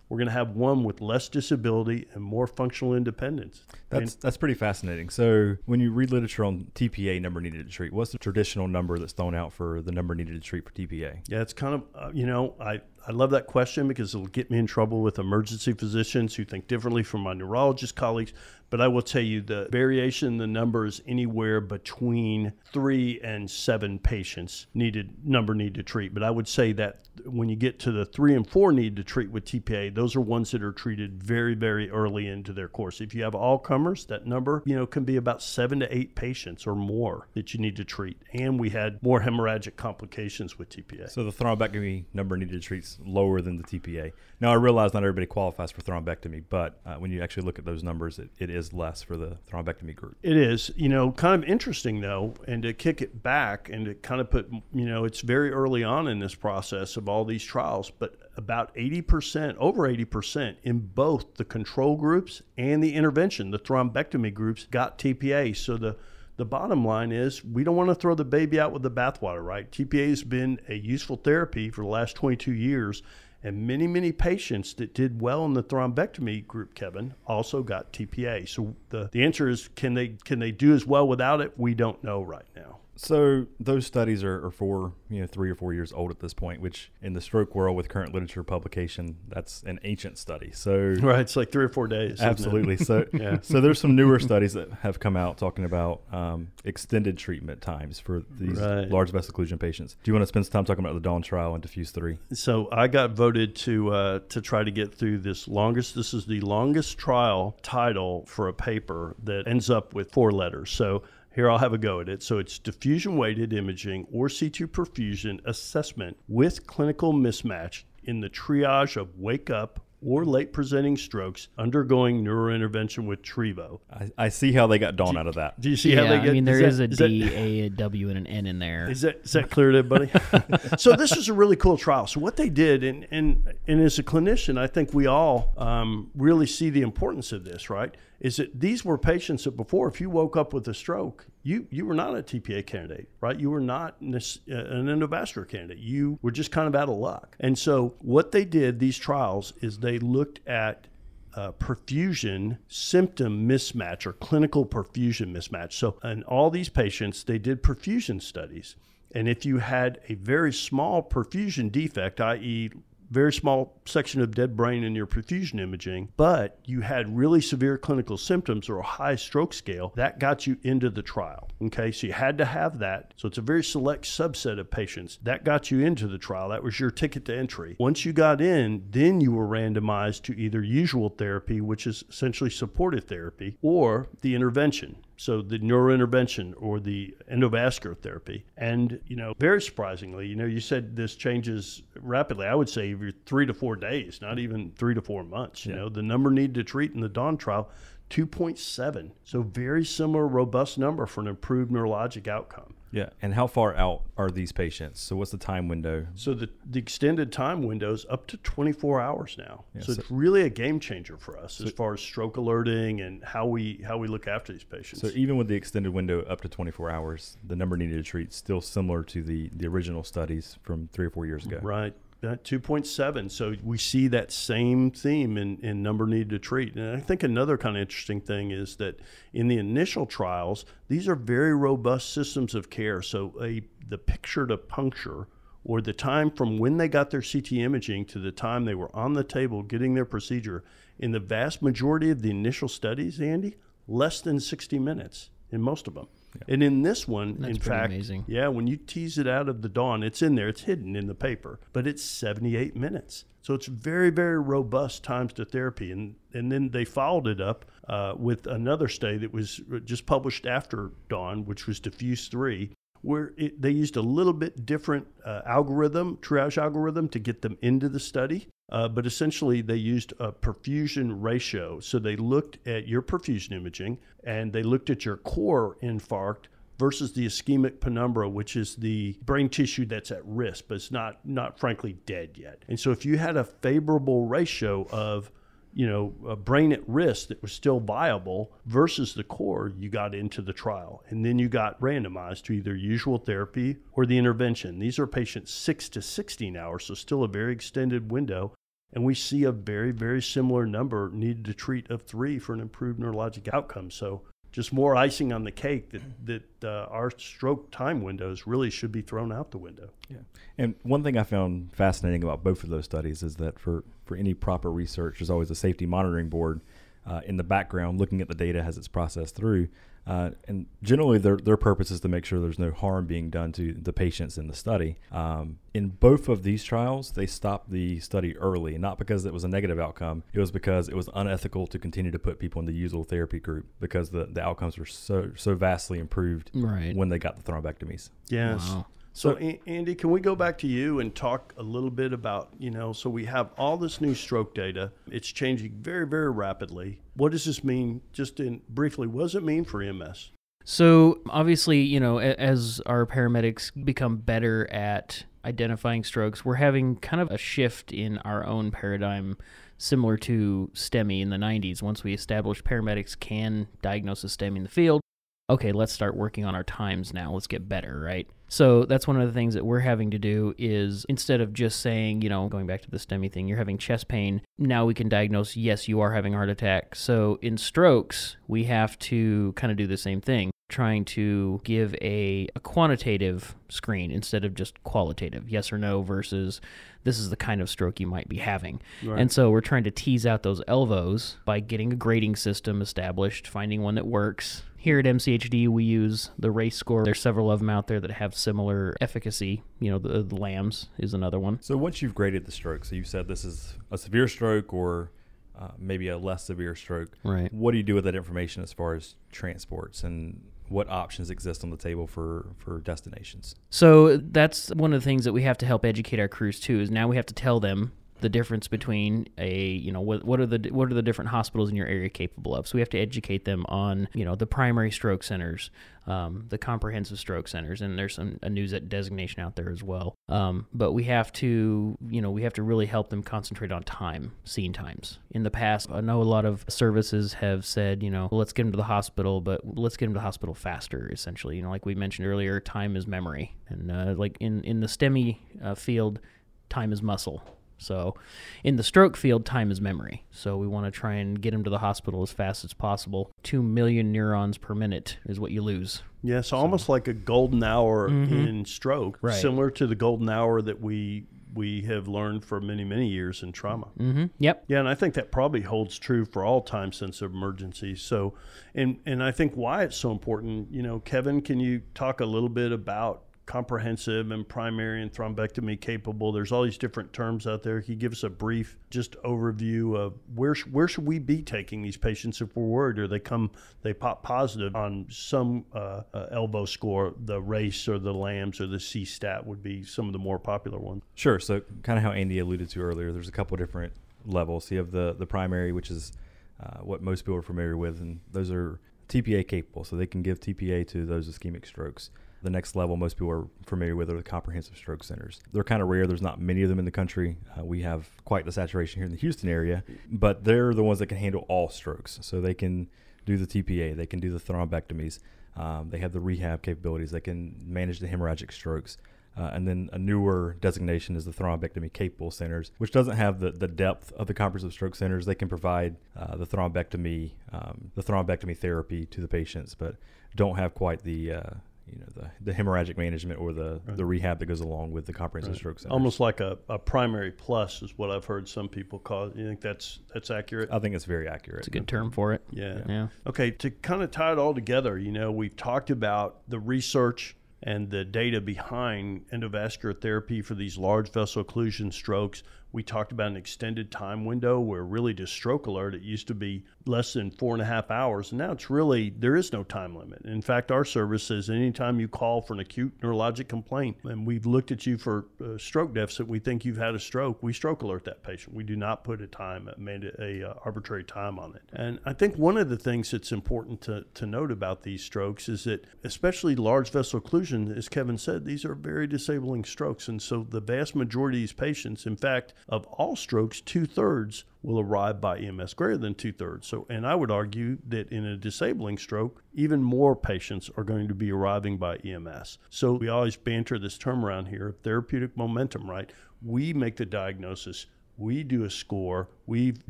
we're 0.10 0.18
going 0.18 0.28
to 0.28 0.34
have 0.34 0.50
one 0.50 0.84
with 0.84 1.02
less 1.02 1.30
disability 1.30 2.08
and 2.14 2.22
more 2.22 2.46
functional 2.46 2.94
independence. 2.94 3.64
That's 3.90 4.16
that's 4.16 4.38
pretty 4.38 4.54
fascinating. 4.54 5.10
So 5.10 5.56
when 5.66 5.80
you 5.80 5.92
read 5.92 6.12
literature 6.12 6.44
on 6.44 6.68
TPA 6.76 7.22
number 7.22 7.42
needed 7.42 7.66
to 7.66 7.72
treat, 7.72 7.94
what's 7.94 8.12
the 8.12 8.18
traditional 8.18 8.68
number 8.68 9.00
that's 9.00 9.14
thrown 9.14 9.34
out 9.34 9.54
for 9.54 9.82
the 9.82 9.92
number 9.92 10.14
needed 10.14 10.34
to 10.34 10.40
treat 10.40 10.66
for 10.66 10.72
TPA? 10.72 11.22
Yeah, 11.28 11.42
it's 11.42 11.54
kind 11.54 11.76
of 11.76 11.84
uh, 11.96 12.12
you 12.14 12.28
know 12.28 12.54
I 12.60 12.82
I 13.06 13.12
love 13.12 13.32
that 13.32 13.48
question 13.48 13.88
because 13.90 14.16
it'll 14.16 14.28
get 14.28 14.50
me 14.50 14.58
in 14.58 14.68
trouble 14.68 15.02
with 15.02 15.20
emergency 15.20 15.74
physicians 15.74 16.36
who 16.36 16.46
think 16.46 16.68
differently 16.68 17.04
from 17.04 17.22
my 17.22 17.34
neurologist 17.34 17.96
colleagues. 17.96 18.34
But 18.70 18.82
I 18.82 18.88
will 18.88 19.04
tell 19.04 19.22
you 19.22 19.42
the 19.42 19.68
variation 19.72 20.30
in 20.30 20.38
the 20.38 20.48
numbers 20.48 21.00
anywhere 21.06 21.62
between 21.62 22.54
three 22.72 23.20
and 23.22 23.52
seven 23.52 24.00
patients 24.00 24.66
needed 24.74 25.14
number 25.24 25.54
need 25.54 25.76
to 25.76 25.84
treat. 25.84 26.14
But 26.14 26.24
I 26.24 26.32
would 26.32 26.48
say 26.48 26.72
that 26.74 27.08
when 27.26 27.50
you 27.50 27.56
get 27.56 27.78
to 27.82 27.92
the 27.92 28.06
three 28.06 28.34
and 28.34 28.50
four 28.50 28.72
need 28.72 28.96
to 28.96 29.04
treat 29.04 29.30
with 29.30 29.46
TPA, 29.46 29.94
those 29.94 30.16
are 30.16 30.22
ones 30.22 30.50
that 30.52 30.64
are 30.64 30.72
treated 30.72 31.22
very, 31.22 31.54
very 31.54 31.92
early 31.92 32.28
into 32.28 32.52
their 32.52 32.68
course. 32.68 33.00
If 33.00 33.14
you 33.14 33.22
have 33.24 33.36
all 33.36 33.60
comers, 33.60 34.06
that 34.06 34.26
number, 34.26 34.64
you 34.66 34.76
know, 34.76 34.88
can 34.88 35.04
be 35.04 35.18
about 35.18 35.44
seven 35.44 35.80
to 35.82 35.96
eight 35.96 36.16
patients 36.16 36.66
or 36.66 36.74
more 36.74 37.28
that 37.36 37.54
you 37.54 37.60
need 37.60 37.76
to 37.76 37.86
treat. 37.86 38.20
And 38.34 38.60
we 38.60 38.72
had 38.72 39.04
more 39.04 39.22
hemorrhagic 39.22 39.76
complications 39.76 40.58
with 40.58 40.70
TPA. 40.70 41.12
So 41.12 41.24
the 41.24 41.32
thrombectomy 41.32 42.06
number 42.12 42.38
needed 42.38 42.60
to 42.60 42.68
treat 42.68 42.86
lower 43.04 43.42
than 43.42 43.58
the 43.58 43.64
TPA. 43.64 44.12
Now 44.40 44.52
I 44.52 44.56
realize 44.56 44.94
not 44.94 45.04
everybody 45.04 45.26
qualifies 45.26 45.72
for 45.72 45.82
thrombectomy, 45.82 46.44
but 46.50 46.80
uh, 46.86 46.96
when 46.96 47.12
you 47.12 47.22
actually 47.22 47.46
look 47.46 47.60
at 47.60 47.66
those 47.66 47.84
numbers, 47.84 48.20
it, 48.20 48.30
it 48.40 48.50
is 48.50 48.74
less 48.74 49.02
for 49.02 49.16
the 49.18 49.38
thrombectomy 49.50 49.96
group. 49.96 50.18
It 50.22 50.36
is, 50.36 50.72
you 50.76 50.90
know, 50.90 51.12
kind 51.12 51.42
of 51.42 51.50
interesting 51.50 52.02
though, 52.02 52.36
and 52.48 52.64
to 52.64 52.74
kick 52.74 53.02
it 53.02 53.24
back 53.24 53.70
and 53.70 53.86
to 53.86 53.94
kind 53.96 54.20
of 54.20 54.30
put, 54.30 54.50
you 54.74 54.86
know, 54.86 55.06
it's 55.06 55.22
very 55.22 55.52
early 55.52 55.84
on 55.84 56.08
in 56.08 56.20
this 56.20 56.36
process 56.36 56.98
of 56.98 57.08
all 57.08 57.26
these 57.26 57.44
trials, 57.44 57.90
but 57.90 58.16
about 58.36 58.74
80%, 58.76 59.56
over 59.58 59.88
80% 59.88 60.56
in 60.64 60.80
both 60.80 61.36
the 61.36 61.46
control 61.46 61.96
groups 61.96 62.42
and 62.58 62.84
the 62.84 62.96
intervention, 62.96 63.52
the 63.52 63.60
thrombectomy 63.60 64.34
groups 64.34 64.66
got 64.70 64.98
TPA. 64.98 65.56
So 65.56 65.78
the 65.78 65.96
the 66.36 66.46
bottom 66.46 66.86
line 66.86 67.12
is 67.12 67.44
we 67.44 67.64
don't 67.64 67.76
want 67.76 67.90
to 67.90 67.96
throw 67.96 68.16
the 68.16 68.26
baby 68.26 68.60
out 68.60 68.72
with 68.72 68.82
the 68.82 68.92
bathwater, 68.92 69.44
right? 69.44 69.70
TPA 69.72 70.10
has 70.10 70.24
been 70.24 70.60
a 70.68 70.76
useful 70.76 71.18
therapy 71.18 71.70
for 71.70 71.82
the 71.82 71.88
last 71.88 72.16
22 72.16 72.52
years, 72.52 73.04
and 73.44 73.68
many, 73.68 73.88
many 73.88 74.12
patients 74.12 74.74
that 74.76 74.94
did 74.94 75.22
well 75.22 75.46
in 75.46 75.54
the 75.54 75.64
thrombectomy 75.64 76.48
group, 76.48 76.74
Kevin, 76.74 77.14
also 77.28 77.62
got 77.62 77.94
TPA. 77.94 78.48
So 78.48 78.76
the, 78.90 79.10
the 79.12 79.24
answer 79.24 79.48
is 79.48 79.70
can 79.76 79.94
they 79.94 80.16
can 80.24 80.40
they 80.40 80.52
do 80.52 80.74
as 80.74 80.86
well 80.86 81.08
without 81.08 81.42
it? 81.42 81.54
We 81.58 81.74
don't 81.76 82.04
know 82.04 82.22
right 82.22 82.46
now. 82.56 82.80
So 82.96 83.48
those 83.60 83.86
studies 83.86 84.24
are, 84.24 84.46
are 84.46 84.52
four, 84.52 84.94
you 85.10 85.22
know, 85.22 85.28
three 85.28 85.50
or 85.50 85.56
four 85.56 85.74
years 85.74 85.92
old 85.92 86.12
at 86.12 86.20
this 86.20 86.34
point, 86.34 86.62
which 86.62 86.92
in 87.02 87.14
the 87.14 87.22
stroke 87.22 87.56
world 87.56 87.76
with 87.76 87.90
current 87.90 88.14
literature 88.14 88.44
publication, 88.44 89.18
that's 89.28 89.64
an 89.64 89.80
ancient 89.84 90.18
study. 90.18 90.52
So 90.54 90.96
right, 91.02 91.20
it's 91.20 91.36
like 91.36 91.52
three 91.52 91.66
or 91.66 91.70
four 91.70 91.88
days. 91.88 92.22
Absolutely. 92.22 92.78
So 92.78 93.06
yeah. 93.14 93.38
so 93.42 93.62
there's 93.62 93.80
some 93.80 93.96
newer 93.96 94.20
studies 94.20 94.54
that 94.54 94.72
have 94.82 95.00
come 95.00 95.18
out 95.18 95.38
talking 95.38 95.66
about 95.66 96.02
um, 96.12 96.50
extended 96.64 97.18
treatment 97.18 97.62
times 97.62 98.00
for 98.00 98.24
these 98.40 98.60
right. 98.60 98.90
large 98.90 99.12
vessel 99.12 99.34
occlusion 99.34 99.60
patients. 99.60 99.96
Do 100.04 100.10
you 100.12 100.14
want 100.14 100.24
to 100.24 100.28
spend 100.28 100.46
some 100.46 100.52
time 100.52 100.66
talking 100.66 100.86
about 100.86 100.94
the 100.94 101.02
Dawn 101.02 101.22
trial 101.22 101.56
and 101.56 101.64
Defuse 101.64 101.92
three? 101.92 102.18
So 102.34 102.70
I 102.72 102.88
got 102.88 103.12
voted 103.12 103.56
to 103.58 103.92
uh, 103.92 104.20
to 104.30 104.42
try 104.42 104.64
to 104.64 104.72
get 104.72 104.94
through 104.94 105.20
this 105.20 105.48
longest. 105.48 105.96
This 105.96 106.14
is 106.14 106.26
the 106.26 106.42
longest 106.42 106.98
trial 106.98 107.58
title 107.64 108.26
for 108.28 108.48
a 108.48 108.54
paper 108.54 109.16
that 109.24 109.48
ends 109.48 109.70
up 109.70 109.94
with 109.94 110.12
four 110.12 110.32
letters. 110.32 110.72
So 110.72 111.04
here, 111.34 111.50
I'll 111.50 111.58
have 111.58 111.74
a 111.74 111.78
go 111.78 112.00
at 112.00 112.10
it. 112.10 112.24
So 112.24 112.38
it's 112.38 112.60
diffusion 112.60 113.18
weighted 113.18 113.54
imaging 113.54 114.08
or 114.12 114.30
CT 114.30 114.72
perfusion 114.72 115.44
assessment 115.46 116.18
with 116.28 116.68
clinical 116.68 117.14
mismatch 117.14 117.84
in 118.04 118.20
the 118.20 118.30
triage 118.30 118.98
of 118.98 119.18
wake 119.18 119.50
up 119.50 119.80
or 120.06 120.26
late 120.26 120.52
presenting 120.52 120.98
strokes 120.98 121.48
undergoing 121.58 122.24
neurointervention 122.24 123.08
with 123.08 123.22
Trevo. 123.22 123.80
I, 123.92 124.12
I 124.18 124.30
see 124.30 124.52
how 124.52 124.68
they 124.68 124.78
got 124.78 124.96
Dawn 124.96 125.18
out 125.18 125.28
of 125.28 125.36
that. 125.36 125.60
Do 125.60 125.70
you 125.70 125.78
see 125.78 125.94
yeah, 125.94 126.04
how 126.04 126.10
they 126.10 126.20
get? 126.20 126.30
I 126.30 126.34
mean, 126.34 126.46
there 126.46 126.62
is, 126.62 126.80
is 126.80 127.00
a 127.00 127.08
D, 127.08 127.24
that, 127.24 127.34
a, 127.34 127.60
a 127.62 127.70
W, 127.70 128.10
and 128.10 128.18
an 128.18 128.28
N 128.28 128.46
in 128.46 128.60
there. 128.60 128.90
Is 128.90 129.02
that 129.02 129.22
is 129.24 129.32
that 129.34 129.50
clear 129.50 129.72
to 129.72 129.78
everybody? 129.78 130.12
so 130.78 130.96
this 130.96 131.16
is 131.16 131.30
a 131.30 131.34
really 131.34 131.56
cool 131.56 131.78
trial. 131.78 132.08
So 132.08 132.20
what 132.20 132.36
they 132.36 132.50
did, 132.50 132.84
and 132.84 133.08
and 133.12 133.54
and 133.68 133.82
as 133.82 134.00
a 134.00 134.04
clinician, 134.04 134.58
I 134.58 134.68
think 134.68 134.94
we 134.94 135.08
all 135.08 135.54
um, 135.58 136.12
really 136.16 136.48
see 136.48 136.70
the 136.70 136.82
importance 136.82 137.32
of 137.32 137.44
this. 137.44 137.70
Right? 137.70 137.96
Is 138.24 138.38
that 138.38 138.60
these 138.60 138.84
were 138.84 138.98
patients 138.98 139.44
that 139.44 139.58
before, 139.58 139.88
if 139.90 140.00
you 140.02 140.10
woke 140.10 140.36
up 140.36 140.54
with 140.54 140.68
a 140.70 140.74
stroke, 140.74 141.28
you 141.44 141.68
you 141.70 141.86
were 141.86 141.94
not 141.94 142.18
a 142.18 142.24
TPA 142.24 142.66
candidate, 142.66 143.10
right? 143.20 143.38
You 143.38 143.52
were 143.52 143.60
not 143.60 144.00
an 144.00 144.14
endovascular 144.14 145.48
candidate. 145.48 145.80
You 145.80 146.18
were 146.22 146.32
just 146.32 146.50
kind 146.50 146.68
of 146.68 146.74
out 146.74 146.88
of 146.88 146.96
luck. 146.96 147.36
And 147.42 147.60
so 147.60 147.96
what 148.00 148.32
they 148.32 148.46
did, 148.46 148.80
these 148.80 148.98
trials, 148.98 149.54
is 149.62 149.80
they 149.80 150.00
looked 150.00 150.40
at 150.48 150.88
uh, 151.36 151.52
perfusion 151.54 152.60
symptom 152.68 153.48
mismatch 153.48 154.06
or 154.06 154.14
clinical 154.14 154.66
perfusion 154.66 155.36
mismatch. 155.36 155.74
So, 155.74 155.98
in 156.04 156.24
all 156.24 156.50
these 156.50 156.70
patients, 156.70 157.24
they 157.24 157.38
did 157.38 157.64
perfusion 157.64 158.22
studies. 158.22 158.76
And 159.16 159.28
if 159.28 159.46
you 159.46 159.60
had 159.60 160.00
a 160.10 160.16
very 160.16 160.52
small 160.52 161.04
perfusion 161.04 161.72
defect, 161.72 162.20
i.e., 162.20 162.72
very 163.14 163.32
small 163.32 163.80
section 163.86 164.22
of 164.22 164.34
dead 164.34 164.58
brain 164.58 164.84
in 164.84 164.96
your 164.96 165.06
perfusion 165.06 165.60
imaging, 165.60 166.12
but 166.18 166.60
you 166.66 166.82
had 166.82 167.16
really 167.16 167.42
severe 167.42 167.78
clinical 167.78 168.18
symptoms 168.18 168.68
or 168.68 168.80
a 168.80 168.84
high 168.84 169.16
stroke 169.16 169.54
scale, 169.54 169.94
that 169.96 170.20
got 170.20 170.48
you 170.48 170.58
into 170.64 170.90
the 170.90 171.02
trial. 171.02 171.50
Okay, 171.62 171.92
so 171.92 172.08
you 172.08 172.14
had 172.14 172.38
to 172.40 172.46
have 172.46 172.80
that. 172.80 173.14
So 173.18 173.28
it's 173.28 173.38
a 173.38 173.42
very 173.42 173.64
select 173.64 174.06
subset 174.06 174.60
of 174.60 174.72
patients 174.72 175.20
that 175.24 175.46
got 175.46 175.70
you 175.70 175.80
into 175.80 176.08
the 176.08 176.18
trial. 176.18 176.50
That 176.50 176.64
was 176.64 176.80
your 176.80 176.92
ticket 176.92 177.26
to 177.26 177.38
entry. 177.38 177.76
Once 177.80 178.04
you 178.04 178.14
got 178.14 178.42
in, 178.42 178.84
then 178.90 179.22
you 179.22 179.32
were 179.32 179.48
randomized 179.48 180.24
to 180.24 180.40
either 180.40 180.64
usual 180.64 181.10
therapy, 181.10 181.62
which 181.62 181.86
is 181.86 182.04
essentially 182.10 182.50
supportive 182.50 183.06
therapy, 183.06 183.58
or 183.62 184.10
the 184.22 184.34
intervention 184.34 184.96
so 185.24 185.42
the 185.42 185.60
neurointervention 185.60 186.54
or 186.58 186.80
the 186.80 187.16
endovascular 187.32 187.98
therapy. 187.98 188.46
And, 188.58 189.00
you 189.08 189.16
know, 189.16 189.34
very 189.40 189.62
surprisingly, 189.62 190.28
you 190.28 190.36
know, 190.36 190.46
you 190.46 190.60
said 190.60 190.96
this 190.96 191.16
changes 191.16 191.84
rapidly. 192.00 192.46
I 192.48 192.56
would 192.56 192.70
say 192.70 192.94
every 193.04 193.20
three 193.26 193.46
to 193.46 193.54
four 193.54 193.76
days, 193.76 194.20
not 194.22 194.40
even 194.40 194.72
three 194.76 194.94
to 194.94 195.02
four 195.02 195.24
months. 195.24 195.66
You 195.66 195.74
yeah. 195.74 195.82
know, 195.82 195.90
the 195.90 196.02
number 196.02 196.32
needed 196.32 196.56
to 196.56 196.64
treat 196.64 196.94
in 196.94 197.02
the 197.02 197.10
Dawn 197.10 197.38
trial, 197.38 197.70
2.7. 198.10 199.12
So 199.24 199.42
very 199.42 199.84
similar, 199.84 200.28
robust 200.28 200.78
number 200.78 201.06
for 201.06 201.22
an 201.22 201.28
improved 201.28 201.72
neurologic 201.72 202.28
outcome. 202.28 202.76
Yeah, 202.92 203.10
and 203.24 203.34
how 203.34 203.48
far 203.48 203.76
out 203.76 204.04
are 204.18 204.30
these 204.30 204.52
patients? 204.52 205.02
So 205.02 205.16
what's 205.16 205.32
the 205.32 205.38
time 205.38 205.68
window? 205.68 206.06
So 206.14 206.36
the, 206.36 206.48
the 206.70 206.78
extended 206.78 207.32
time 207.32 207.64
window 207.64 207.92
is 207.92 208.06
up 208.08 208.28
to 208.28 208.38
24 208.38 209.02
hours 209.02 209.36
now. 209.36 209.64
Yeah, 209.74 209.82
so, 209.82 209.94
so, 209.94 210.00
it's 210.00 210.12
really 210.12 210.44
a 210.44 210.50
game 210.50 210.80
changer 210.80 211.18
for 211.18 211.40
us 211.40 211.56
so 211.56 211.64
as 211.64 211.72
far 211.72 211.96
as 211.96 212.02
stroke 212.02 212.38
alerting 212.38 213.02
and 213.02 213.24
how 213.24 213.48
we 213.48 213.84
how 213.84 213.98
we 213.98 214.08
look 214.08 214.28
after 214.28 214.54
these 214.54 214.64
patients. 214.64 215.02
So 215.02 215.08
even 215.16 215.38
with 215.38 215.48
the 215.48 215.56
extended 215.56 215.92
window 215.92 216.22
up 216.26 216.42
to 216.42 216.48
24 216.48 216.92
hours, 216.92 217.38
the 217.44 217.56
number 217.56 217.78
needed 217.78 217.96
to 217.96 218.04
treat 218.04 218.32
still 218.32 218.62
similar 218.62 219.02
to 219.06 219.24
the 219.24 219.50
the 219.56 219.66
original 219.66 220.04
studies 220.04 220.60
from 220.62 220.88
3 220.94 221.08
or 221.08 221.10
4 221.10 221.26
years 221.26 221.48
ago. 221.48 221.58
Right. 221.64 221.96
2.7. 222.24 223.30
So 223.30 223.56
we 223.64 223.78
see 223.78 224.08
that 224.08 224.32
same 224.32 224.92
theme 224.92 225.38
in, 225.38 225.60
in 225.60 225.84
number 225.84 226.08
needed 226.08 226.30
to 226.32 226.40
treat. 226.40 226.76
And 226.76 226.96
I 226.96 227.00
think 227.00 227.24
another 227.24 227.58
kind 227.58 227.76
of 227.76 227.82
interesting 227.82 228.22
thing 228.22 228.52
is 228.52 228.78
that 228.78 229.00
in 229.34 229.48
the 229.48 229.58
initial 229.58 230.06
trials, 230.06 230.66
these 230.88 231.08
are 231.08 231.16
very 231.16 231.54
robust 231.56 232.14
systems 232.14 232.56
of 232.56 232.70
care. 232.70 233.02
So 233.02 233.34
a, 233.42 233.62
the 233.88 233.98
picture 233.98 234.48
to 234.48 234.58
puncture 234.58 235.28
or 235.66 235.82
the 235.82 235.94
time 235.94 236.30
from 236.30 236.58
when 236.58 236.78
they 236.78 236.88
got 236.88 237.10
their 237.10 237.22
CT 237.22 237.54
imaging 237.54 238.06
to 238.06 238.20
the 238.20 238.32
time 238.32 238.66
they 238.66 238.76
were 238.76 238.94
on 238.96 239.14
the 239.14 239.24
table 239.24 239.64
getting 239.64 239.94
their 239.94 240.06
procedure, 240.06 240.64
in 241.00 241.12
the 241.12 241.20
vast 241.20 241.62
majority 241.62 242.10
of 242.10 242.22
the 242.22 242.30
initial 242.30 242.68
studies, 242.68 243.20
Andy, 243.20 243.56
less 243.88 244.22
than 244.22 244.40
60 244.40 244.78
minutes 244.80 245.30
in 245.50 245.62
most 245.62 245.88
of 245.88 245.94
them. 245.94 246.08
Yeah. 246.36 246.54
And 246.54 246.64
in 246.64 246.82
this 246.82 247.08
one, 247.08 247.38
That's 247.40 247.56
in 247.56 247.62
fact, 247.62 247.94
amazing. 247.94 248.26
yeah, 248.28 248.48
when 248.48 248.68
you 248.68 248.78
tease 248.78 249.18
it 249.18 249.28
out 249.28 249.50
of 249.50 249.62
the 249.62 249.70
dawn, 249.70 250.04
it's 250.04 250.22
in 250.22 250.36
there, 250.36 250.48
it's 250.48 250.62
hidden 250.62 250.96
in 250.96 251.08
the 251.08 251.16
paper, 251.16 251.60
but 251.74 251.86
it's 251.88 252.04
78 252.04 252.76
minutes. 252.76 253.26
So 253.42 253.54
it's 253.54 253.66
very, 253.68 254.10
very 254.10 254.40
robust 254.40 255.04
times 255.04 255.34
to 255.34 255.44
therapy. 255.46 255.92
And, 255.92 256.16
and 256.34 256.50
then 256.52 256.70
they 256.70 256.86
followed 256.86 257.28
it 257.28 257.42
up 257.42 257.66
uh, 257.90 258.14
with 258.18 258.48
another 258.48 258.88
study 258.88 259.18
that 259.18 259.34
was 259.34 259.60
just 259.84 260.06
published 260.06 260.46
after 260.46 260.92
Dawn, 261.10 261.46
which 261.46 261.68
was 261.68 261.80
Defuse 261.82 262.30
3, 262.30 262.72
where 263.04 263.34
it, 263.38 263.62
they 263.62 263.70
used 263.70 263.98
a 263.98 264.02
little 264.02 264.34
bit 264.34 264.66
different 264.66 265.06
uh, 265.24 265.42
algorithm, 265.46 266.18
triage 266.18 266.58
algorithm, 266.58 267.08
to 267.10 267.20
get 267.20 267.42
them 267.42 267.58
into 267.62 267.88
the 267.90 268.00
study. 268.00 268.48
Uh, 268.72 268.88
but 268.88 269.06
essentially, 269.06 269.62
they 269.62 269.76
used 269.76 270.14
a 270.20 270.32
perfusion 270.32 271.22
ratio. 271.22 271.80
So 271.80 272.00
they 272.00 272.16
looked 272.16 272.66
at 272.68 272.88
your 272.88 273.02
perfusion 273.02 273.52
imaging 273.52 274.00
and 274.24 274.52
they 274.52 274.64
looked 274.64 274.90
at 274.90 275.06
your 275.06 275.18
core 275.18 275.78
infarct 275.84 276.46
versus 276.80 277.14
the 277.14 277.26
ischemic 277.26 277.80
penumbra, 277.82 278.28
which 278.28 278.56
is 278.56 278.76
the 278.78 279.16
brain 279.24 279.50
tissue 279.50 279.86
that's 279.86 280.10
at 280.10 280.26
risk, 280.26 280.66
but 280.68 280.76
it's 280.76 280.92
not, 280.92 281.20
not 281.26 281.60
frankly 281.60 281.98
dead 282.06 282.32
yet. 282.36 282.64
And 282.68 282.80
so 282.80 282.92
if 282.92 283.06
you 283.06 283.18
had 283.18 283.38
a 283.38 283.44
favorable 283.44 284.26
ratio 284.26 284.88
of 284.92 285.30
you 285.74 285.88
know, 285.88 286.14
a 286.28 286.36
brain 286.36 286.72
at 286.72 286.88
risk 286.88 287.30
that 287.30 287.42
was 287.42 287.52
still 287.52 287.80
viable 287.80 288.52
versus 288.66 289.14
the 289.14 289.24
core, 289.24 289.72
you 289.78 289.90
got 289.90 290.14
into 290.14 290.42
the 290.42 290.54
trial. 290.54 291.04
And 291.10 291.26
then 291.26 291.40
you 291.40 291.50
got 291.50 291.80
randomized 291.82 292.44
to 292.44 292.54
either 292.54 292.76
usual 292.76 293.18
therapy 293.18 293.78
or 293.94 294.06
the 294.06 294.18
intervention. 294.18 294.80
These 294.80 295.00
are 295.00 295.08
patients 295.08 295.52
6 295.52 295.90
to 295.90 296.02
16 296.02 296.56
hours, 296.56 296.86
so 296.86 296.94
still 296.94 297.24
a 297.24 297.28
very 297.28 297.54
extended 297.54 298.12
window. 298.12 298.54
And 298.94 299.04
we 299.04 299.16
see 299.16 299.44
a 299.44 299.52
very, 299.52 299.92
very 299.92 300.22
similar 300.22 300.68
number 300.68 301.10
needed 301.12 301.46
to 301.46 301.54
treat 301.54 301.90
of 301.90 302.04
three 302.04 302.38
for 302.38 302.54
an 302.54 302.60
improved 302.60 303.00
neurologic 303.00 303.52
outcome. 303.52 303.90
So 303.90 304.22
just 304.54 304.72
more 304.72 304.96
icing 304.96 305.34
on 305.34 305.44
the 305.44 305.52
cake 305.52 305.90
that, 305.90 306.02
that 306.26 306.64
uh, 306.64 306.88
our 306.90 307.12
stroke 307.12 307.70
time 307.72 308.02
windows 308.02 308.48
really 308.48 308.70
should 308.70 308.92
be 308.92 309.02
thrown 309.02 309.34
out 309.34 309.52
the 309.52 309.58
window. 309.58 309.90
Yeah. 310.10 310.18
And 310.58 310.76
one 310.84 311.04
thing 311.04 311.18
I 311.18 311.24
found 311.24 311.72
fascinating 311.74 312.24
about 312.24 312.44
both 312.44 312.64
of 312.64 312.70
those 312.70 312.86
studies 312.86 313.24
is 313.24 313.36
that 313.38 313.60
for, 313.60 313.84
for 314.06 314.16
any 314.16 314.34
proper 314.34 314.72
research, 314.72 315.20
there's 315.20 315.30
always 315.30 315.52
a 315.52 315.56
safety 315.56 315.86
monitoring 315.86 316.30
board 316.30 316.62
uh, 317.06 317.22
in 317.26 317.38
the 317.38 317.44
background 317.44 318.00
looking 318.00 318.22
at 318.22 318.28
the 318.28 318.36
data 318.36 318.62
as 318.62 318.78
it's 318.78 318.88
processed 318.88 319.36
through. 319.36 319.68
Uh, 320.06 320.32
and 320.50 320.66
generally, 320.82 321.18
their, 321.18 321.38
their 321.38 321.56
purpose 321.56 321.90
is 321.90 322.02
to 322.02 322.10
make 322.10 322.26
sure 322.26 322.42
there's 322.42 322.60
no 322.60 322.72
harm 322.72 323.06
being 323.06 323.30
done 323.30 323.54
to 323.54 323.72
the 323.74 323.94
patients 323.94 324.38
in 324.38 324.48
the 324.48 324.54
study. 324.54 324.98
Um, 325.14 325.60
in 325.74 325.88
both 325.88 326.28
of 326.28 326.44
these 326.44 326.62
trials, 326.62 327.12
they 327.12 327.26
stopped 327.26 327.72
the 327.72 328.02
study 328.02 328.36
early, 328.38 328.78
not 328.78 328.98
because 328.98 329.24
it 329.24 329.32
was 329.32 329.46
a 329.46 329.48
negative 329.48 329.80
outcome. 329.80 330.24
It 330.34 330.40
was 330.42 330.52
because 330.52 330.90
it 330.90 330.96
was 330.96 331.08
unethical 331.16 331.68
to 331.68 331.80
continue 331.80 332.12
to 332.12 332.20
put 332.20 332.38
people 332.38 332.60
in 332.60 332.66
the 332.66 332.74
usual 332.74 333.06
therapy 333.06 333.40
group 333.40 333.66
because 333.80 334.10
the, 334.10 334.26
the 334.26 334.42
outcomes 334.44 334.78
were 334.78 334.86
so 334.86 335.32
so 335.38 335.56
vastly 335.56 336.00
improved 336.00 336.52
Right. 336.54 336.94
when 336.94 337.08
they 337.08 337.18
got 337.18 337.42
the 337.42 337.50
thrombectomies. 337.50 338.10
Yes. 338.28 338.60
Wow. 338.72 338.88
So, 339.16 339.38
A- 339.40 339.62
Andy, 339.68 339.94
can 339.94 340.10
we 340.10 340.20
go 340.20 340.36
back 340.36 340.58
to 340.60 340.68
you 340.68 341.00
and 341.00 341.14
talk 341.14 341.54
a 341.58 341.64
little 341.64 341.92
bit 341.92 342.14
about, 342.14 342.50
you 342.58 342.72
know, 342.72 342.94
so 342.94 343.10
we 343.12 343.26
have 343.26 343.52
all 343.58 343.78
this 343.78 344.02
new 344.02 344.16
stroke 344.16 344.56
data. 344.56 344.92
It's 345.10 345.32
changing 345.32 345.74
very, 345.82 346.08
very 346.08 346.32
rapidly. 346.32 347.00
What 347.16 347.32
does 347.32 347.46
this 347.46 347.64
mean, 347.64 348.02
just 348.12 348.40
in 348.40 348.62
briefly, 348.70 349.06
what 349.06 349.22
does 349.22 349.36
it 349.36 349.44
mean 349.44 349.66
for 349.66 349.84
EMS? 349.84 350.32
So 350.66 351.20
obviously, 351.30 351.82
you 351.82 352.00
know, 352.00 352.20
as 352.20 352.82
our 352.88 353.06
paramedics 353.06 353.72
become 353.86 354.18
better 354.18 354.68
at 354.72 355.26
identifying 355.46 356.04
strokes, 356.04 356.44
we're 356.44 356.56
having 356.56 356.96
kind 356.96 357.22
of 357.22 357.30
a 357.30 357.38
shift 357.38 357.92
in 357.92 358.18
our 358.20 358.44
own 358.46 358.72
paradigm, 358.72 359.38
similar 359.78 360.18
to 360.18 360.72
STEMI 360.74 361.22
in 361.22 361.30
the 361.30 361.38
90s. 361.38 361.84
Once 361.84 362.04
we 362.04 362.14
established 362.14 362.64
paramedics 362.64 363.20
can 363.20 363.68
diagnose 363.82 364.24
a 364.24 364.28
STEMI 364.28 364.58
in 364.58 364.64
the 364.64 364.70
field, 364.70 365.02
okay, 365.50 365.72
let's 365.72 365.92
start 365.92 366.16
working 366.16 366.46
on 366.46 366.56
our 366.56 366.64
times 366.64 367.14
now. 367.14 367.34
Let's 367.34 367.48
get 367.48 367.68
better, 367.68 368.00
right? 368.00 368.28
So 368.54 368.86
that's 368.86 369.08
one 369.08 369.20
of 369.20 369.26
the 369.28 369.34
things 369.34 369.56
that 369.56 369.66
we're 369.66 369.80
having 369.80 370.12
to 370.12 370.20
do 370.20 370.54
is 370.60 371.08
instead 371.10 371.42
of 371.42 371.54
just 371.54 371.80
saying, 371.80 372.22
you 372.22 372.30
know, 372.30 372.48
going 372.50 372.68
back 372.68 372.84
to 372.84 372.92
the 372.92 372.98
STEMI 372.98 373.32
thing, 373.32 373.48
you're 373.48 373.58
having 373.58 373.80
chest 373.80 374.08
pain. 374.08 374.44
Now 374.60 374.86
we 374.86 374.94
can 374.94 375.10
diagnose, 375.10 375.56
yes, 375.56 375.88
you 375.88 376.02
are 376.02 376.14
having 376.14 376.34
heart 376.34 376.50
attack. 376.50 376.94
So 376.94 377.40
in 377.42 377.58
strokes, 377.58 378.38
we 378.54 378.66
have 378.66 379.00
to 379.00 379.52
kind 379.54 379.72
of 379.72 379.78
do 379.78 379.88
the 379.88 379.98
same 379.98 380.22
thing, 380.22 380.52
trying 380.70 381.04
to 381.04 381.60
give 381.64 381.96
a, 382.04 382.48
a 382.56 382.60
quantitative 382.60 383.56
screen 383.68 384.12
instead 384.12 384.46
of 384.46 384.54
just 384.54 384.82
qualitative, 384.84 385.50
yes 385.50 385.74
or 385.74 385.80
no, 385.80 386.04
versus 386.04 386.62
this 387.04 387.18
is 387.18 387.32
the 387.32 387.36
kind 387.36 387.62
of 387.62 387.70
stroke 387.70 388.00
you 388.00 388.06
might 388.06 388.30
be 388.30 388.38
having. 388.38 388.80
Right. 389.04 389.20
And 389.20 389.32
so 389.32 389.50
we're 389.50 389.62
trying 389.62 389.86
to 389.86 389.92
tease 389.92 390.28
out 390.28 390.44
those 390.44 390.62
LVOs 390.66 391.38
by 391.46 391.62
getting 391.62 391.92
a 391.92 391.96
grading 391.96 392.36
system 392.36 392.80
established, 392.80 393.48
finding 393.48 393.82
one 393.82 393.96
that 393.96 394.06
works. 394.06 394.62
Here 394.78 395.00
at 395.00 395.06
MCHD, 395.06 395.68
we 395.68 395.84
use 395.84 396.30
the 396.38 396.52
race 396.52 396.76
score. 396.76 397.04
There's 397.04 397.22
several 397.22 397.52
of 397.52 397.60
them 397.60 397.72
out 397.72 397.88
there 397.88 398.00
that 398.02 398.12
have 398.12 398.36
similar 398.36 398.94
efficacy. 399.02 399.64
You 399.80 399.90
know, 399.90 399.98
the, 399.98 400.22
the 400.22 400.36
LAMS 400.36 400.90
is 401.00 401.16
another 401.16 401.40
one. 401.40 401.60
So 401.64 401.76
once 401.76 402.04
you've 402.04 402.14
graded 402.14 402.46
the 402.46 402.52
stroke, 402.52 402.86
so 402.86 402.94
you've 402.96 403.08
said 403.08 403.28
this 403.28 403.46
is 403.46 403.74
a 403.90 403.98
severe 403.98 404.28
stroke 404.28 404.72
or 404.74 405.10
uh, 405.58 405.70
maybe 405.78 406.08
a 406.08 406.18
less 406.18 406.46
severe 406.46 406.76
stroke. 406.76 407.18
Right. 407.24 407.54
What 407.54 407.72
do 407.72 407.78
you 407.78 407.84
do 407.84 407.96
with 407.96 408.06
that 408.06 408.16
information 408.16 408.64
as 408.64 408.74
far 408.74 408.96
as 408.96 409.16
transports 409.32 410.04
and 410.04 410.42
what 410.70 410.90
options 410.90 411.30
exist 411.30 411.64
on 411.64 411.70
the 411.70 411.78
table 411.78 412.08
for 412.08 412.48
for 412.58 412.80
destinations? 412.80 413.56
So 413.70 414.18
that's 414.18 414.70
one 414.70 414.94
of 414.94 415.02
the 415.02 415.06
things 415.06 415.26
that 415.26 415.34
we 415.34 415.44
have 415.44 415.58
to 415.60 415.66
help 415.66 415.86
educate 415.86 416.20
our 416.20 416.28
crews 416.28 416.60
too. 416.60 416.80
Is 416.80 416.90
now 416.90 417.08
we 417.08 417.16
have 417.16 417.26
to 417.28 417.34
tell 417.34 417.60
them 417.60 417.92
the 418.24 418.30
difference 418.30 418.70
between 418.70 419.28
a 419.38 419.66
you 419.66 419.92
know 419.92 420.00
what 420.00 420.24
what 420.24 420.40
are 420.40 420.46
the 420.46 420.70
what 420.72 420.90
are 420.90 420.94
the 420.94 421.02
different 421.02 421.30
hospitals 421.30 421.70
in 421.70 421.76
your 421.76 421.86
area 421.86 422.08
capable 422.08 422.56
of. 422.56 422.66
So 422.66 422.76
we 422.76 422.80
have 422.80 422.90
to 422.92 422.98
educate 422.98 423.44
them 423.44 423.66
on 423.68 424.08
you 424.14 424.24
know 424.24 424.36
the 424.36 424.48
primary 424.48 424.92
stroke 424.92 425.24
centers, 425.24 425.70
um, 426.08 426.46
the 426.48 426.58
comprehensive 426.58 427.20
stroke 427.20 427.50
centers, 427.50 427.82
and 427.82 428.00
there's 428.00 428.16
some, 428.16 428.40
a 428.42 428.50
news 428.50 428.72
designation 428.88 429.42
out 429.42 429.58
there 429.58 429.70
as 429.70 429.84
well. 429.84 430.16
Um, 430.30 430.68
but 430.74 430.94
we 430.94 431.04
have 431.04 431.34
to 431.34 431.98
you 432.10 432.22
know 432.22 432.32
we 432.32 432.44
have 432.44 432.54
to 432.54 432.64
really 432.64 432.86
help 432.86 433.10
them 433.10 433.24
concentrate 433.24 433.74
on 433.74 433.84
time, 433.84 434.32
scene 434.46 434.72
times. 434.72 435.20
In 435.32 435.44
the 435.44 435.52
past, 435.52 435.92
I 435.92 436.00
know 436.00 436.22
a 436.22 436.24
lot 436.24 436.46
of 436.46 436.64
services 436.70 437.34
have 437.34 437.66
said 437.66 438.02
you 438.02 438.10
know 438.10 438.30
let's 438.32 438.54
get 438.54 438.64
them 438.64 438.72
to 438.72 438.78
the 438.78 438.84
hospital, 438.84 439.42
but 439.42 439.60
let's 439.78 439.98
get 439.98 440.06
them 440.06 440.14
to 440.14 440.20
the 440.20 440.24
hospital 440.24 440.56
faster. 440.56 441.12
Essentially, 441.12 441.58
you 441.58 441.62
know 441.62 441.70
like 441.70 441.86
we 441.86 441.94
mentioned 441.94 442.26
earlier, 442.26 442.62
time 442.62 442.96
is 442.96 443.06
memory, 443.06 443.54
and 443.68 443.92
uh, 443.92 444.14
like 444.16 444.38
in 444.40 444.64
in 444.64 444.80
the 444.80 444.88
STEMI 444.88 445.40
uh, 445.62 445.76
field, 445.76 446.22
time 446.70 446.94
is 446.94 447.02
muscle. 447.02 447.44
So, 447.84 448.16
in 448.64 448.78
the 448.78 448.84
stroke 448.84 449.16
field, 449.18 449.46
time 449.46 449.70
is 449.72 449.80
memory. 449.82 450.24
So, 450.32 450.58
we 450.58 450.68
want 450.68 450.86
to 450.86 450.92
try 450.92 451.16
and 451.16 451.40
get 451.42 451.52
them 451.52 451.64
to 451.64 451.70
the 451.70 451.80
hospital 451.80 452.22
as 452.24 452.32
fast 452.32 452.64
as 452.64 452.74
possible. 452.74 453.30
Two 453.44 453.62
million 453.62 454.12
neurons 454.12 454.58
per 454.58 454.74
minute 454.74 455.18
is 455.26 455.40
what 455.40 455.52
you 455.52 455.62
lose. 455.62 456.02
Yeah, 456.24 456.42
so 456.42 456.56
almost 456.58 456.88
like 456.88 457.08
a 457.10 457.14
golden 457.14 457.64
hour 457.64 458.10
Mhm. 458.10 458.48
in 458.48 458.66
stroke, 458.66 459.20
Right. 459.22 459.36
similar 459.36 459.70
to 459.72 459.86
the 459.86 459.96
golden 459.96 460.30
hour 460.30 460.62
that 460.62 460.82
we 460.82 461.26
we 461.56 461.82
have 461.84 462.08
learned 462.08 462.44
for 462.44 462.60
many 462.60 462.84
many 462.84 463.08
years 463.08 463.44
in 463.44 463.52
trauma. 463.52 463.86
Mm-hmm. 464.00 464.26
Yep. 464.40 464.64
Yeah, 464.70 464.80
and 464.80 464.90
I 464.90 464.96
think 464.96 465.14
that 465.14 465.32
probably 465.32 465.62
holds 465.62 466.00
true 466.00 466.26
for 466.26 466.44
all 466.44 466.62
time 466.62 466.92
sensitive 466.92 467.32
emergencies. 467.32 468.02
So, 468.02 468.34
and 468.74 468.98
and 469.06 469.22
I 469.22 469.30
think 469.32 469.54
why 469.54 469.84
it's 469.84 469.96
so 469.96 470.10
important. 470.12 470.72
You 470.72 470.82
know, 470.82 471.00
Kevin, 471.02 471.42
can 471.44 471.60
you 471.60 471.82
talk 471.94 472.22
a 472.22 472.26
little 472.26 472.50
bit 472.50 472.72
about 472.72 473.22
comprehensive 473.46 474.32
and 474.32 474.48
primary 474.48 475.02
and 475.02 475.12
thrombectomy 475.12 475.80
capable? 475.80 476.32
There's 476.32 476.52
all 476.52 476.64
these 476.64 476.78
different 476.78 477.14
terms 477.14 477.46
out 477.46 477.64
there. 477.64 477.82
Can 477.82 477.94
you 477.94 478.00
give 478.00 478.12
us 478.12 478.24
a 478.24 478.30
brief 478.30 478.78
just 478.90 479.16
overview 479.24 479.98
of 479.98 480.14
where 480.36 480.56
where 480.72 480.88
should 480.88 481.06
we 481.06 481.20
be 481.20 481.42
taking 481.42 481.82
these 481.82 481.98
patients 481.98 482.42
if 482.42 482.56
we're 482.56 482.64
worried 482.64 483.00
or 483.00 483.08
they 483.08 483.20
come 483.20 483.52
they 483.82 483.94
pop 483.94 484.24
positive 484.24 484.76
on 484.76 485.06
some 485.10 485.66
uh, 485.74 486.02
uh, 486.14 486.28
LVO 486.34 486.68
score, 486.68 487.14
the 487.26 487.42
race 487.42 487.88
or 487.88 488.00
the 488.00 488.14
LAMS 488.14 488.62
or 488.62 488.68
the 488.68 488.80
C 488.80 489.06
stat 489.06 489.46
would 489.46 489.62
be 489.62 489.84
some 489.84 490.08
of 490.08 490.14
the 490.14 490.20
more 490.20 490.40
popular 490.40 490.80
ones. 490.80 491.04
Sure. 491.16 491.40
So 491.40 491.62
kind 491.84 491.98
of 491.98 492.04
how 492.04 492.12
Andy 492.12 492.40
alluded 492.40 492.70
to 492.70 492.82
earlier, 492.82 493.12
there's 493.12 493.30
a 493.30 493.34
couple 493.34 493.58
different 493.58 493.94
levels. 494.26 494.70
You 494.72 494.78
have 494.78 494.92
the 494.92 495.16
the 495.18 495.26
primary, 495.26 495.72
which 495.72 495.92
is 495.92 496.14
uh, 496.62 496.80
what 496.82 497.02
most 497.02 497.22
people 497.22 497.36
are 497.36 497.42
familiar 497.42 497.78
with, 497.78 498.00
and 498.00 498.20
those 498.32 498.52
are 498.52 498.80
TPA 499.10 499.48
capable, 499.48 499.84
so 499.84 499.96
they 499.96 500.06
can 500.06 500.22
give 500.22 500.40
TPA 500.40 500.88
to 500.90 501.06
those 501.06 501.30
ischemic 501.30 501.66
strokes. 501.66 502.10
The 502.44 502.50
next 502.50 502.76
level 502.76 502.98
most 502.98 503.16
people 503.16 503.32
are 503.32 503.48
familiar 503.66 503.96
with 503.96 504.10
are 504.10 504.18
the 504.18 504.24
comprehensive 504.24 504.76
stroke 504.76 505.04
centers. 505.04 505.40
They're 505.54 505.64
kind 505.64 505.82
of 505.82 505.88
rare. 505.88 506.06
There's 506.06 506.22
not 506.22 506.42
many 506.42 506.62
of 506.62 506.70
them 506.70 506.78
in 506.78 506.86
the 506.86 506.92
country. 506.92 507.38
Uh, 507.58 507.64
we 507.64 507.82
have 507.82 508.10
quite 508.26 508.46
the 508.46 508.52
saturation 508.52 509.00
here 509.00 509.06
in 509.06 509.12
the 509.12 509.18
Houston 509.18 509.50
area, 509.50 509.84
but 510.12 510.44
they're 510.44 510.74
the 510.74 510.84
ones 510.84 511.00
that 511.00 511.08
can 511.08 511.18
handle 511.18 511.46
all 511.48 511.70
strokes. 511.70 512.20
So 512.22 512.42
they 512.42 512.54
can 512.54 512.90
do 513.26 513.38
the 513.38 513.48
TPA, 513.48 513.96
they 513.96 514.06
can 514.06 514.20
do 514.20 514.30
the 514.30 514.40
thrombectomies, 514.40 515.20
um, 515.56 515.90
they 515.90 516.00
have 516.00 516.12
the 516.12 516.20
rehab 516.20 516.62
capabilities, 516.62 517.12
they 517.12 517.22
can 517.22 517.56
manage 517.66 518.00
the 518.00 518.08
hemorrhagic 518.08 518.52
strokes. 518.52 518.98
Uh, 519.36 519.50
and 519.54 519.68
then 519.68 519.90
a 519.94 519.98
newer 519.98 520.58
designation 520.62 521.16
is 521.16 521.26
the 521.26 521.32
thrombectomy 521.32 521.92
capable 521.92 522.30
centers, 522.30 522.72
which 522.78 522.92
doesn't 522.92 523.16
have 523.16 523.40
the, 523.40 523.50
the 523.50 523.68
depth 523.68 524.12
of 524.14 524.28
the 524.28 524.34
comprehensive 524.34 524.74
stroke 524.74 524.96
centers. 524.96 525.26
They 525.26 525.34
can 525.34 525.50
provide 525.50 525.96
uh, 526.16 526.36
the 526.36 526.46
thrombectomy, 526.46 527.32
um, 527.52 527.92
the 527.96 528.04
thrombectomy 528.04 528.56
therapy 528.56 529.06
to 529.08 529.22
the 529.22 529.28
patients, 529.28 529.74
but 529.74 529.96
don't 530.36 530.58
have 530.58 530.76
quite 530.76 531.04
the 531.04 531.34
uh, 531.34 531.50
you 531.88 532.00
know 532.00 532.06
the, 532.16 532.32
the 532.42 532.54
hemorrhagic 532.54 532.98
management 532.98 533.40
or 533.40 533.54
the, 533.54 533.82
the 533.86 534.06
rehab 534.06 534.40
that 534.40 534.46
goes 534.46 534.62
along 534.62 534.92
with 534.92 535.06
the 535.06 535.14
comprehensive 535.14 535.58
stroke 535.58 535.80
centers. 535.80 535.92
Almost 535.92 536.20
like 536.20 536.40
a, 536.40 536.58
a 536.70 536.80
primary 536.80 537.32
plus 537.32 537.82
is 537.82 537.98
what 537.98 538.10
I've 538.10 538.26
heard 538.26 538.48
some 538.48 538.70
people 538.70 539.00
call 539.00 539.26
it. 539.26 539.36
You 539.36 539.48
think 539.48 539.62
that's 539.62 540.00
that's 540.14 540.32
accurate? 540.32 540.70
I 540.72 540.80
think 540.80 540.96
it's 540.96 541.06
very 541.06 541.28
accurate. 541.28 541.60
It's 541.60 541.68
a 541.68 541.72
good 541.72 541.88
term 541.88 542.12
for 542.12 542.34
it. 542.34 542.42
Yeah. 542.52 542.82
Yeah. 542.88 543.08
Okay, 543.28 543.52
to 543.52 543.70
kind 543.70 544.02
of 544.02 544.12
tie 544.12 544.32
it 544.32 544.38
all 544.38 544.54
together, 544.54 544.98
you 544.98 545.12
know, 545.12 545.32
we've 545.32 545.56
talked 545.56 545.90
about 545.90 546.42
the 546.48 546.60
research 546.60 547.36
and 547.64 547.90
the 547.90 548.04
data 548.04 548.42
behind 548.42 549.26
endovascular 549.32 550.00
therapy 550.00 550.42
for 550.42 550.54
these 550.54 550.78
large 550.78 551.10
vessel 551.12 551.44
occlusion 551.44 551.92
strokes. 551.92 552.44
We 552.74 552.82
talked 552.82 553.12
about 553.12 553.28
an 553.28 553.38
extended 553.38 553.92
time 553.92 554.26
window 554.26 554.60
where 554.60 554.84
really 554.84 555.14
to 555.14 555.28
stroke 555.28 555.68
alert, 555.68 555.94
it 555.94 556.02
used 556.02 556.28
to 556.28 556.34
be 556.34 556.66
less 556.88 557.14
than 557.14 557.30
four 557.30 557.54
and 557.54 557.62
a 557.62 557.66
half 557.66 557.92
hours. 557.92 558.32
And 558.32 558.40
now 558.40 558.52
it's 558.52 558.70
really, 558.70 559.12
there 559.12 559.36
is 559.36 559.54
no 559.54 559.64
time 559.64 559.96
limit. 559.96 560.26
In 560.26 560.42
fact, 560.42 560.72
our 560.72 560.84
service 560.84 561.24
says 561.24 561.52
anytime 561.52 562.00
you 562.00 562.08
call 562.08 562.42
for 562.42 562.54
an 562.54 562.60
acute 562.60 563.00
neurologic 563.02 563.48
complaint 563.48 563.98
and 564.04 564.26
we've 564.26 564.48
looked 564.48 564.72
at 564.72 564.88
you 564.88 564.98
for 564.98 565.28
a 565.40 565.60
stroke 565.60 565.94
deficit, 565.94 566.28
we 566.28 566.40
think 566.40 566.66
you've 566.66 566.78
had 566.78 566.96
a 566.96 567.00
stroke, 567.00 567.42
we 567.44 567.54
stroke 567.54 567.84
alert 567.84 568.06
that 568.06 568.24
patient. 568.24 568.56
We 568.56 568.64
do 568.64 568.76
not 568.76 569.04
put 569.04 569.22
a 569.22 569.28
time, 569.28 569.70
a, 569.70 570.22
a 570.22 570.50
uh, 570.50 570.54
arbitrary 570.66 571.04
time 571.04 571.38
on 571.38 571.56
it. 571.56 571.62
And 571.74 572.00
I 572.06 572.14
think 572.14 572.38
one 572.38 572.58
of 572.58 572.70
the 572.70 572.78
things 572.78 573.12
that's 573.12 573.32
important 573.32 573.82
to, 573.82 574.06
to 574.16 574.26
note 574.26 574.52
about 574.52 574.82
these 574.82 575.04
strokes 575.04 575.48
is 575.48 575.66
that, 575.66 575.86
especially 576.04 576.56
large 576.56 576.90
vessel 576.90 577.22
occlusion, 577.22 577.78
as 577.78 577.88
Kevin 577.88 578.18
said, 578.18 578.46
these 578.46 578.66
are 578.66 578.76
very 578.76 579.06
disabling 579.06 579.64
strokes. 579.64 580.08
And 580.08 580.20
so 580.20 580.46
the 580.50 580.60
vast 580.60 580.96
majority 580.96 581.38
of 581.38 581.42
these 581.44 581.54
patients, 581.54 582.08
in 582.08 582.18
fact, 582.18 582.54
of 582.70 582.86
all 582.88 583.16
strokes, 583.16 583.62
two 583.62 583.86
thirds 583.86 584.46
will 584.62 584.80
arrive 584.80 585.20
by 585.20 585.40
EMS, 585.40 585.74
greater 585.74 585.98
than 585.98 586.16
two 586.16 586.32
thirds. 586.32 586.68
So, 586.68 586.86
and 586.90 587.06
I 587.06 587.16
would 587.16 587.32
argue 587.32 587.78
that 587.88 588.10
in 588.12 588.26
a 588.26 588.38
disabling 588.38 588.98
stroke, 588.98 589.44
even 589.54 589.84
more 589.84 590.16
patients 590.16 590.70
are 590.78 590.84
going 590.84 591.08
to 591.08 591.16
be 591.16 591.32
arriving 591.32 591.78
by 591.78 591.98
EMS. 591.98 592.58
So 592.70 592.94
we 592.94 593.10
always 593.10 593.36
banter 593.36 593.78
this 593.78 593.98
term 593.98 594.24
around 594.24 594.48
here, 594.48 594.76
therapeutic 594.84 595.36
momentum, 595.36 595.90
right? 595.90 596.12
We 596.42 596.74
make 596.74 596.96
the 596.96 597.06
diagnosis 597.06 597.88
we 598.18 598.44
do 598.44 598.64
a 598.64 598.70
score, 598.70 599.30
we've 599.46 599.84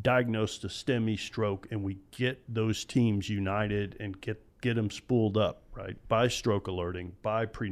diagnosed 0.01 0.63
a 0.63 0.67
STEMI 0.67 1.19
stroke, 1.19 1.67
and 1.71 1.83
we 1.83 1.97
get 2.11 2.41
those 2.47 2.85
teams 2.85 3.29
united 3.29 3.97
and 3.99 4.19
get 4.21 4.41
get 4.61 4.75
them 4.75 4.89
spooled 4.89 5.37
up, 5.37 5.63
right? 5.73 5.97
By 6.07 6.29
stroke 6.29 6.67
alerting, 6.67 7.13
by 7.21 7.45
pre 7.45 7.69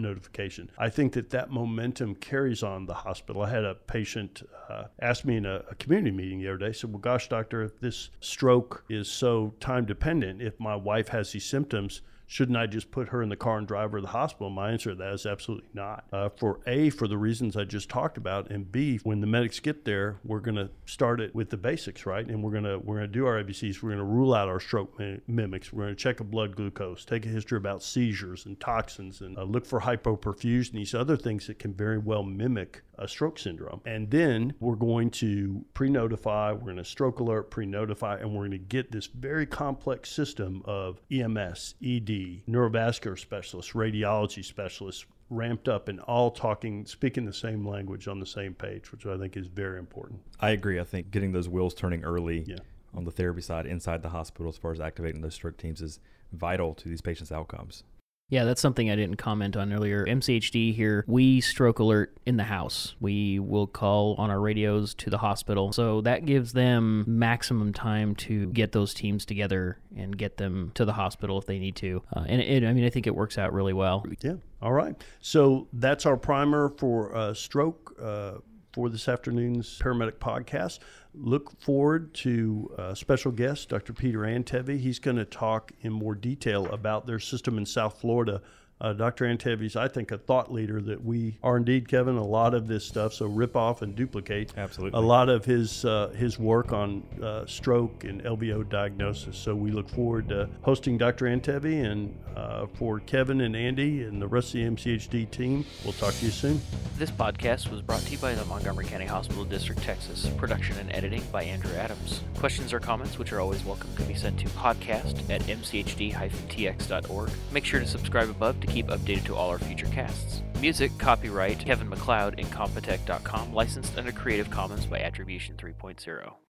notification. 0.00 0.70
I 0.78 0.88
think 0.88 1.12
that 1.12 1.30
that 1.30 1.50
momentum 1.50 2.14
carries 2.14 2.62
on 2.62 2.86
the 2.86 2.94
hospital. 2.94 3.42
I 3.42 3.50
had 3.50 3.64
a 3.64 3.74
patient 3.74 4.42
uh, 4.68 4.84
ask 5.00 5.24
me 5.24 5.36
in 5.36 5.46
a, 5.46 5.62
a, 5.70 5.74
community 5.76 6.14
meeting 6.14 6.40
the 6.40 6.48
other 6.48 6.58
day, 6.58 6.72
said, 6.72 6.90
Well, 6.90 7.00
gosh, 7.00 7.28
doctor, 7.28 7.72
this 7.80 8.10
stroke 8.20 8.84
is 8.88 9.08
so 9.08 9.54
time 9.60 9.84
dependent, 9.84 10.42
if 10.42 10.58
my 10.60 10.76
wife 10.76 11.08
has 11.08 11.32
these 11.32 11.44
symptoms, 11.44 12.02
shouldn't 12.28 12.58
I 12.58 12.66
just 12.66 12.90
put 12.90 13.08
her 13.08 13.22
in 13.22 13.30
the 13.30 13.36
car 13.36 13.56
and 13.56 13.66
drive 13.66 13.90
her 13.92 13.98
to 13.98 14.02
the 14.02 14.08
hospital? 14.08 14.50
My 14.50 14.70
answer 14.70 14.90
to 14.90 14.96
that 14.96 15.14
is 15.14 15.26
absolutely 15.26 15.70
not. 15.72 16.04
Uh, 16.12 16.28
for 16.28 16.60
A, 16.66 16.90
for 16.90 17.08
the 17.08 17.16
reasons 17.16 17.56
I 17.56 17.64
just 17.64 17.88
talked 17.88 18.18
about, 18.18 18.50
and 18.50 18.70
B, 18.70 19.00
when 19.02 19.20
the 19.20 19.26
medics 19.26 19.58
get 19.58 19.86
there, 19.86 20.20
we're 20.22 20.40
going 20.40 20.56
to 20.56 20.70
start 20.84 21.20
it 21.20 21.34
with 21.34 21.48
the 21.48 21.56
basics, 21.56 22.04
right? 22.04 22.26
And 22.26 22.42
we're 22.42 22.52
going 22.52 22.64
to 22.64 22.78
we're 22.78 22.96
going 22.96 23.10
to 23.10 23.12
do 23.12 23.26
our 23.26 23.42
ABCs. 23.42 23.82
We're 23.82 23.90
going 23.90 23.98
to 23.98 24.04
rule 24.04 24.34
out 24.34 24.46
our 24.46 24.60
stroke 24.60 25.00
mimics. 25.26 25.72
We're 25.72 25.84
going 25.84 25.96
to 25.96 26.00
check 26.00 26.20
a 26.20 26.24
blood 26.24 26.54
glucose, 26.54 27.04
take 27.04 27.24
a 27.24 27.30
history 27.30 27.56
about 27.56 27.82
seizures 27.82 28.44
and 28.44 28.60
toxins, 28.60 29.22
and 29.22 29.36
uh, 29.38 29.44
look 29.44 29.64
for 29.64 29.80
hypoperfusion. 29.80 30.72
These 30.72 30.94
other 30.94 31.16
things 31.16 31.46
that 31.46 31.58
can 31.58 31.72
very 31.72 31.98
well 31.98 32.22
mimic 32.22 32.82
a 32.98 33.08
stroke 33.08 33.38
syndrome. 33.38 33.80
And 33.86 34.10
then 34.10 34.54
we're 34.60 34.74
going 34.74 35.10
to 35.12 35.64
pre 35.72 35.88
notify, 35.88 36.52
we're 36.52 36.60
going 36.60 36.76
to 36.76 36.84
stroke 36.84 37.20
alert, 37.20 37.50
pre 37.50 37.64
notify, 37.64 38.16
and 38.16 38.32
we're 38.32 38.40
going 38.40 38.50
to 38.50 38.58
get 38.58 38.90
this 38.90 39.06
very 39.06 39.46
complex 39.46 40.10
system 40.10 40.62
of 40.64 41.00
EMS, 41.10 41.76
ED, 41.82 42.10
neurovascular 42.48 43.18
specialists, 43.18 43.72
radiology 43.72 44.44
specialists 44.44 45.06
ramped 45.30 45.68
up 45.68 45.88
and 45.88 46.00
all 46.00 46.30
talking, 46.30 46.86
speaking 46.86 47.24
the 47.24 47.32
same 47.32 47.66
language 47.66 48.08
on 48.08 48.18
the 48.18 48.26
same 48.26 48.54
page, 48.54 48.90
which 48.92 49.06
I 49.06 49.18
think 49.18 49.36
is 49.36 49.46
very 49.46 49.78
important. 49.78 50.20
I 50.40 50.50
agree. 50.50 50.80
I 50.80 50.84
think 50.84 51.10
getting 51.10 51.32
those 51.32 51.48
wheels 51.48 51.74
turning 51.74 52.04
early 52.04 52.44
yeah. 52.46 52.56
on 52.94 53.04
the 53.04 53.10
therapy 53.10 53.42
side 53.42 53.66
inside 53.66 54.02
the 54.02 54.08
hospital, 54.08 54.48
as 54.48 54.56
far 54.56 54.72
as 54.72 54.80
activating 54.80 55.20
those 55.20 55.34
stroke 55.34 55.56
teams, 55.56 55.82
is 55.82 56.00
vital 56.32 56.74
to 56.74 56.88
these 56.88 57.00
patients' 57.00 57.32
outcomes. 57.32 57.84
Yeah, 58.30 58.44
that's 58.44 58.60
something 58.60 58.90
I 58.90 58.96
didn't 58.96 59.16
comment 59.16 59.56
on 59.56 59.72
earlier. 59.72 60.04
MCHD 60.04 60.74
here, 60.74 61.02
we 61.06 61.40
stroke 61.40 61.78
alert 61.78 62.14
in 62.26 62.36
the 62.36 62.44
house. 62.44 62.94
We 63.00 63.38
will 63.38 63.66
call 63.66 64.16
on 64.16 64.30
our 64.30 64.38
radios 64.38 64.92
to 64.96 65.10
the 65.10 65.16
hospital. 65.16 65.72
So 65.72 66.02
that 66.02 66.26
gives 66.26 66.52
them 66.52 67.04
maximum 67.06 67.72
time 67.72 68.14
to 68.16 68.48
get 68.48 68.72
those 68.72 68.92
teams 68.92 69.24
together 69.24 69.78
and 69.96 70.16
get 70.16 70.36
them 70.36 70.72
to 70.74 70.84
the 70.84 70.92
hospital 70.92 71.38
if 71.38 71.46
they 71.46 71.58
need 71.58 71.76
to. 71.76 72.02
Uh, 72.14 72.24
and 72.28 72.42
it, 72.42 72.64
I 72.64 72.72
mean, 72.74 72.84
I 72.84 72.90
think 72.90 73.06
it 73.06 73.14
works 73.14 73.38
out 73.38 73.54
really 73.54 73.72
well. 73.72 74.04
Yeah. 74.20 74.34
All 74.60 74.72
right. 74.72 74.94
So 75.20 75.68
that's 75.72 76.04
our 76.04 76.18
primer 76.18 76.74
for 76.76 77.14
uh, 77.16 77.32
stroke. 77.32 77.96
Uh, 77.98 78.38
for 78.78 78.88
this 78.88 79.08
afternoon's 79.08 79.76
paramedic 79.80 80.18
podcast. 80.20 80.78
Look 81.12 81.50
forward 81.60 82.14
to 82.14 82.70
a 82.78 82.94
special 82.94 83.32
guest, 83.32 83.70
Dr. 83.70 83.92
Peter 83.92 84.20
Antevy. 84.20 84.78
He's 84.78 85.00
going 85.00 85.16
to 85.16 85.24
talk 85.24 85.72
in 85.80 85.92
more 85.92 86.14
detail 86.14 86.64
about 86.66 87.04
their 87.04 87.18
system 87.18 87.58
in 87.58 87.66
South 87.66 88.00
Florida 88.00 88.40
uh, 88.80 88.92
Dr. 88.92 89.24
Antevy's, 89.24 89.76
I 89.76 89.88
think, 89.88 90.10
a 90.10 90.18
thought 90.18 90.52
leader 90.52 90.80
that 90.82 91.04
we 91.04 91.38
are 91.42 91.56
indeed, 91.56 91.88
Kevin, 91.88 92.16
a 92.16 92.24
lot 92.24 92.54
of 92.54 92.68
this 92.68 92.84
stuff. 92.84 93.12
So 93.12 93.26
rip 93.26 93.56
off 93.56 93.82
and 93.82 93.94
duplicate. 93.94 94.52
Absolutely. 94.56 94.98
A 94.98 95.02
lot 95.02 95.28
of 95.28 95.44
his 95.44 95.84
uh, 95.84 96.08
his 96.16 96.38
work 96.38 96.72
on 96.72 97.02
uh, 97.22 97.46
stroke 97.46 98.04
and 98.04 98.22
LVO 98.22 98.68
diagnosis. 98.68 99.36
So 99.36 99.54
we 99.54 99.70
look 99.70 99.88
forward 99.88 100.28
to 100.28 100.48
hosting 100.62 100.98
Dr. 100.98 101.26
Antevy 101.26 101.84
and 101.84 102.14
uh, 102.36 102.66
for 102.74 103.00
Kevin 103.00 103.40
and 103.40 103.56
Andy 103.56 104.02
and 104.04 104.22
the 104.22 104.28
rest 104.28 104.48
of 104.48 104.52
the 104.54 104.64
MCHD 104.64 105.28
team. 105.30 105.64
We'll 105.82 105.92
talk 105.94 106.14
to 106.14 106.24
you 106.24 106.30
soon. 106.30 106.60
This 106.96 107.10
podcast 107.10 107.70
was 107.70 107.82
brought 107.82 108.02
to 108.02 108.12
you 108.12 108.18
by 108.18 108.34
the 108.34 108.44
Montgomery 108.44 108.84
County 108.84 109.06
Hospital 109.06 109.44
District, 109.44 109.82
Texas. 109.82 110.30
Production 110.36 110.78
and 110.78 110.92
editing 110.94 111.22
by 111.32 111.42
Andrew 111.42 111.74
Adams. 111.74 112.20
Questions 112.36 112.72
or 112.72 112.78
comments, 112.78 113.18
which 113.18 113.32
are 113.32 113.40
always 113.40 113.64
welcome, 113.64 113.90
can 113.96 114.06
be 114.06 114.14
sent 114.14 114.38
to 114.38 114.46
podcast 114.50 115.28
at 115.28 115.42
mchd-tx.org. 115.42 117.30
Make 117.50 117.64
sure 117.64 117.80
to 117.80 117.86
subscribe 117.86 118.30
above 118.30 118.60
to 118.60 118.67
keep 118.68 118.88
updated 118.88 119.24
to 119.24 119.34
all 119.34 119.50
our 119.50 119.58
future 119.58 119.86
casts. 119.86 120.42
Music, 120.60 120.90
copyright 120.98 121.58
Kevin 121.58 121.88
MacLeod, 121.88 122.36
Incompetech.com, 122.38 123.52
licensed 123.52 123.96
under 123.96 124.12
Creative 124.12 124.50
Commons 124.50 124.86
by 124.86 125.00
Attribution 125.00 125.56
3.0. 125.56 126.38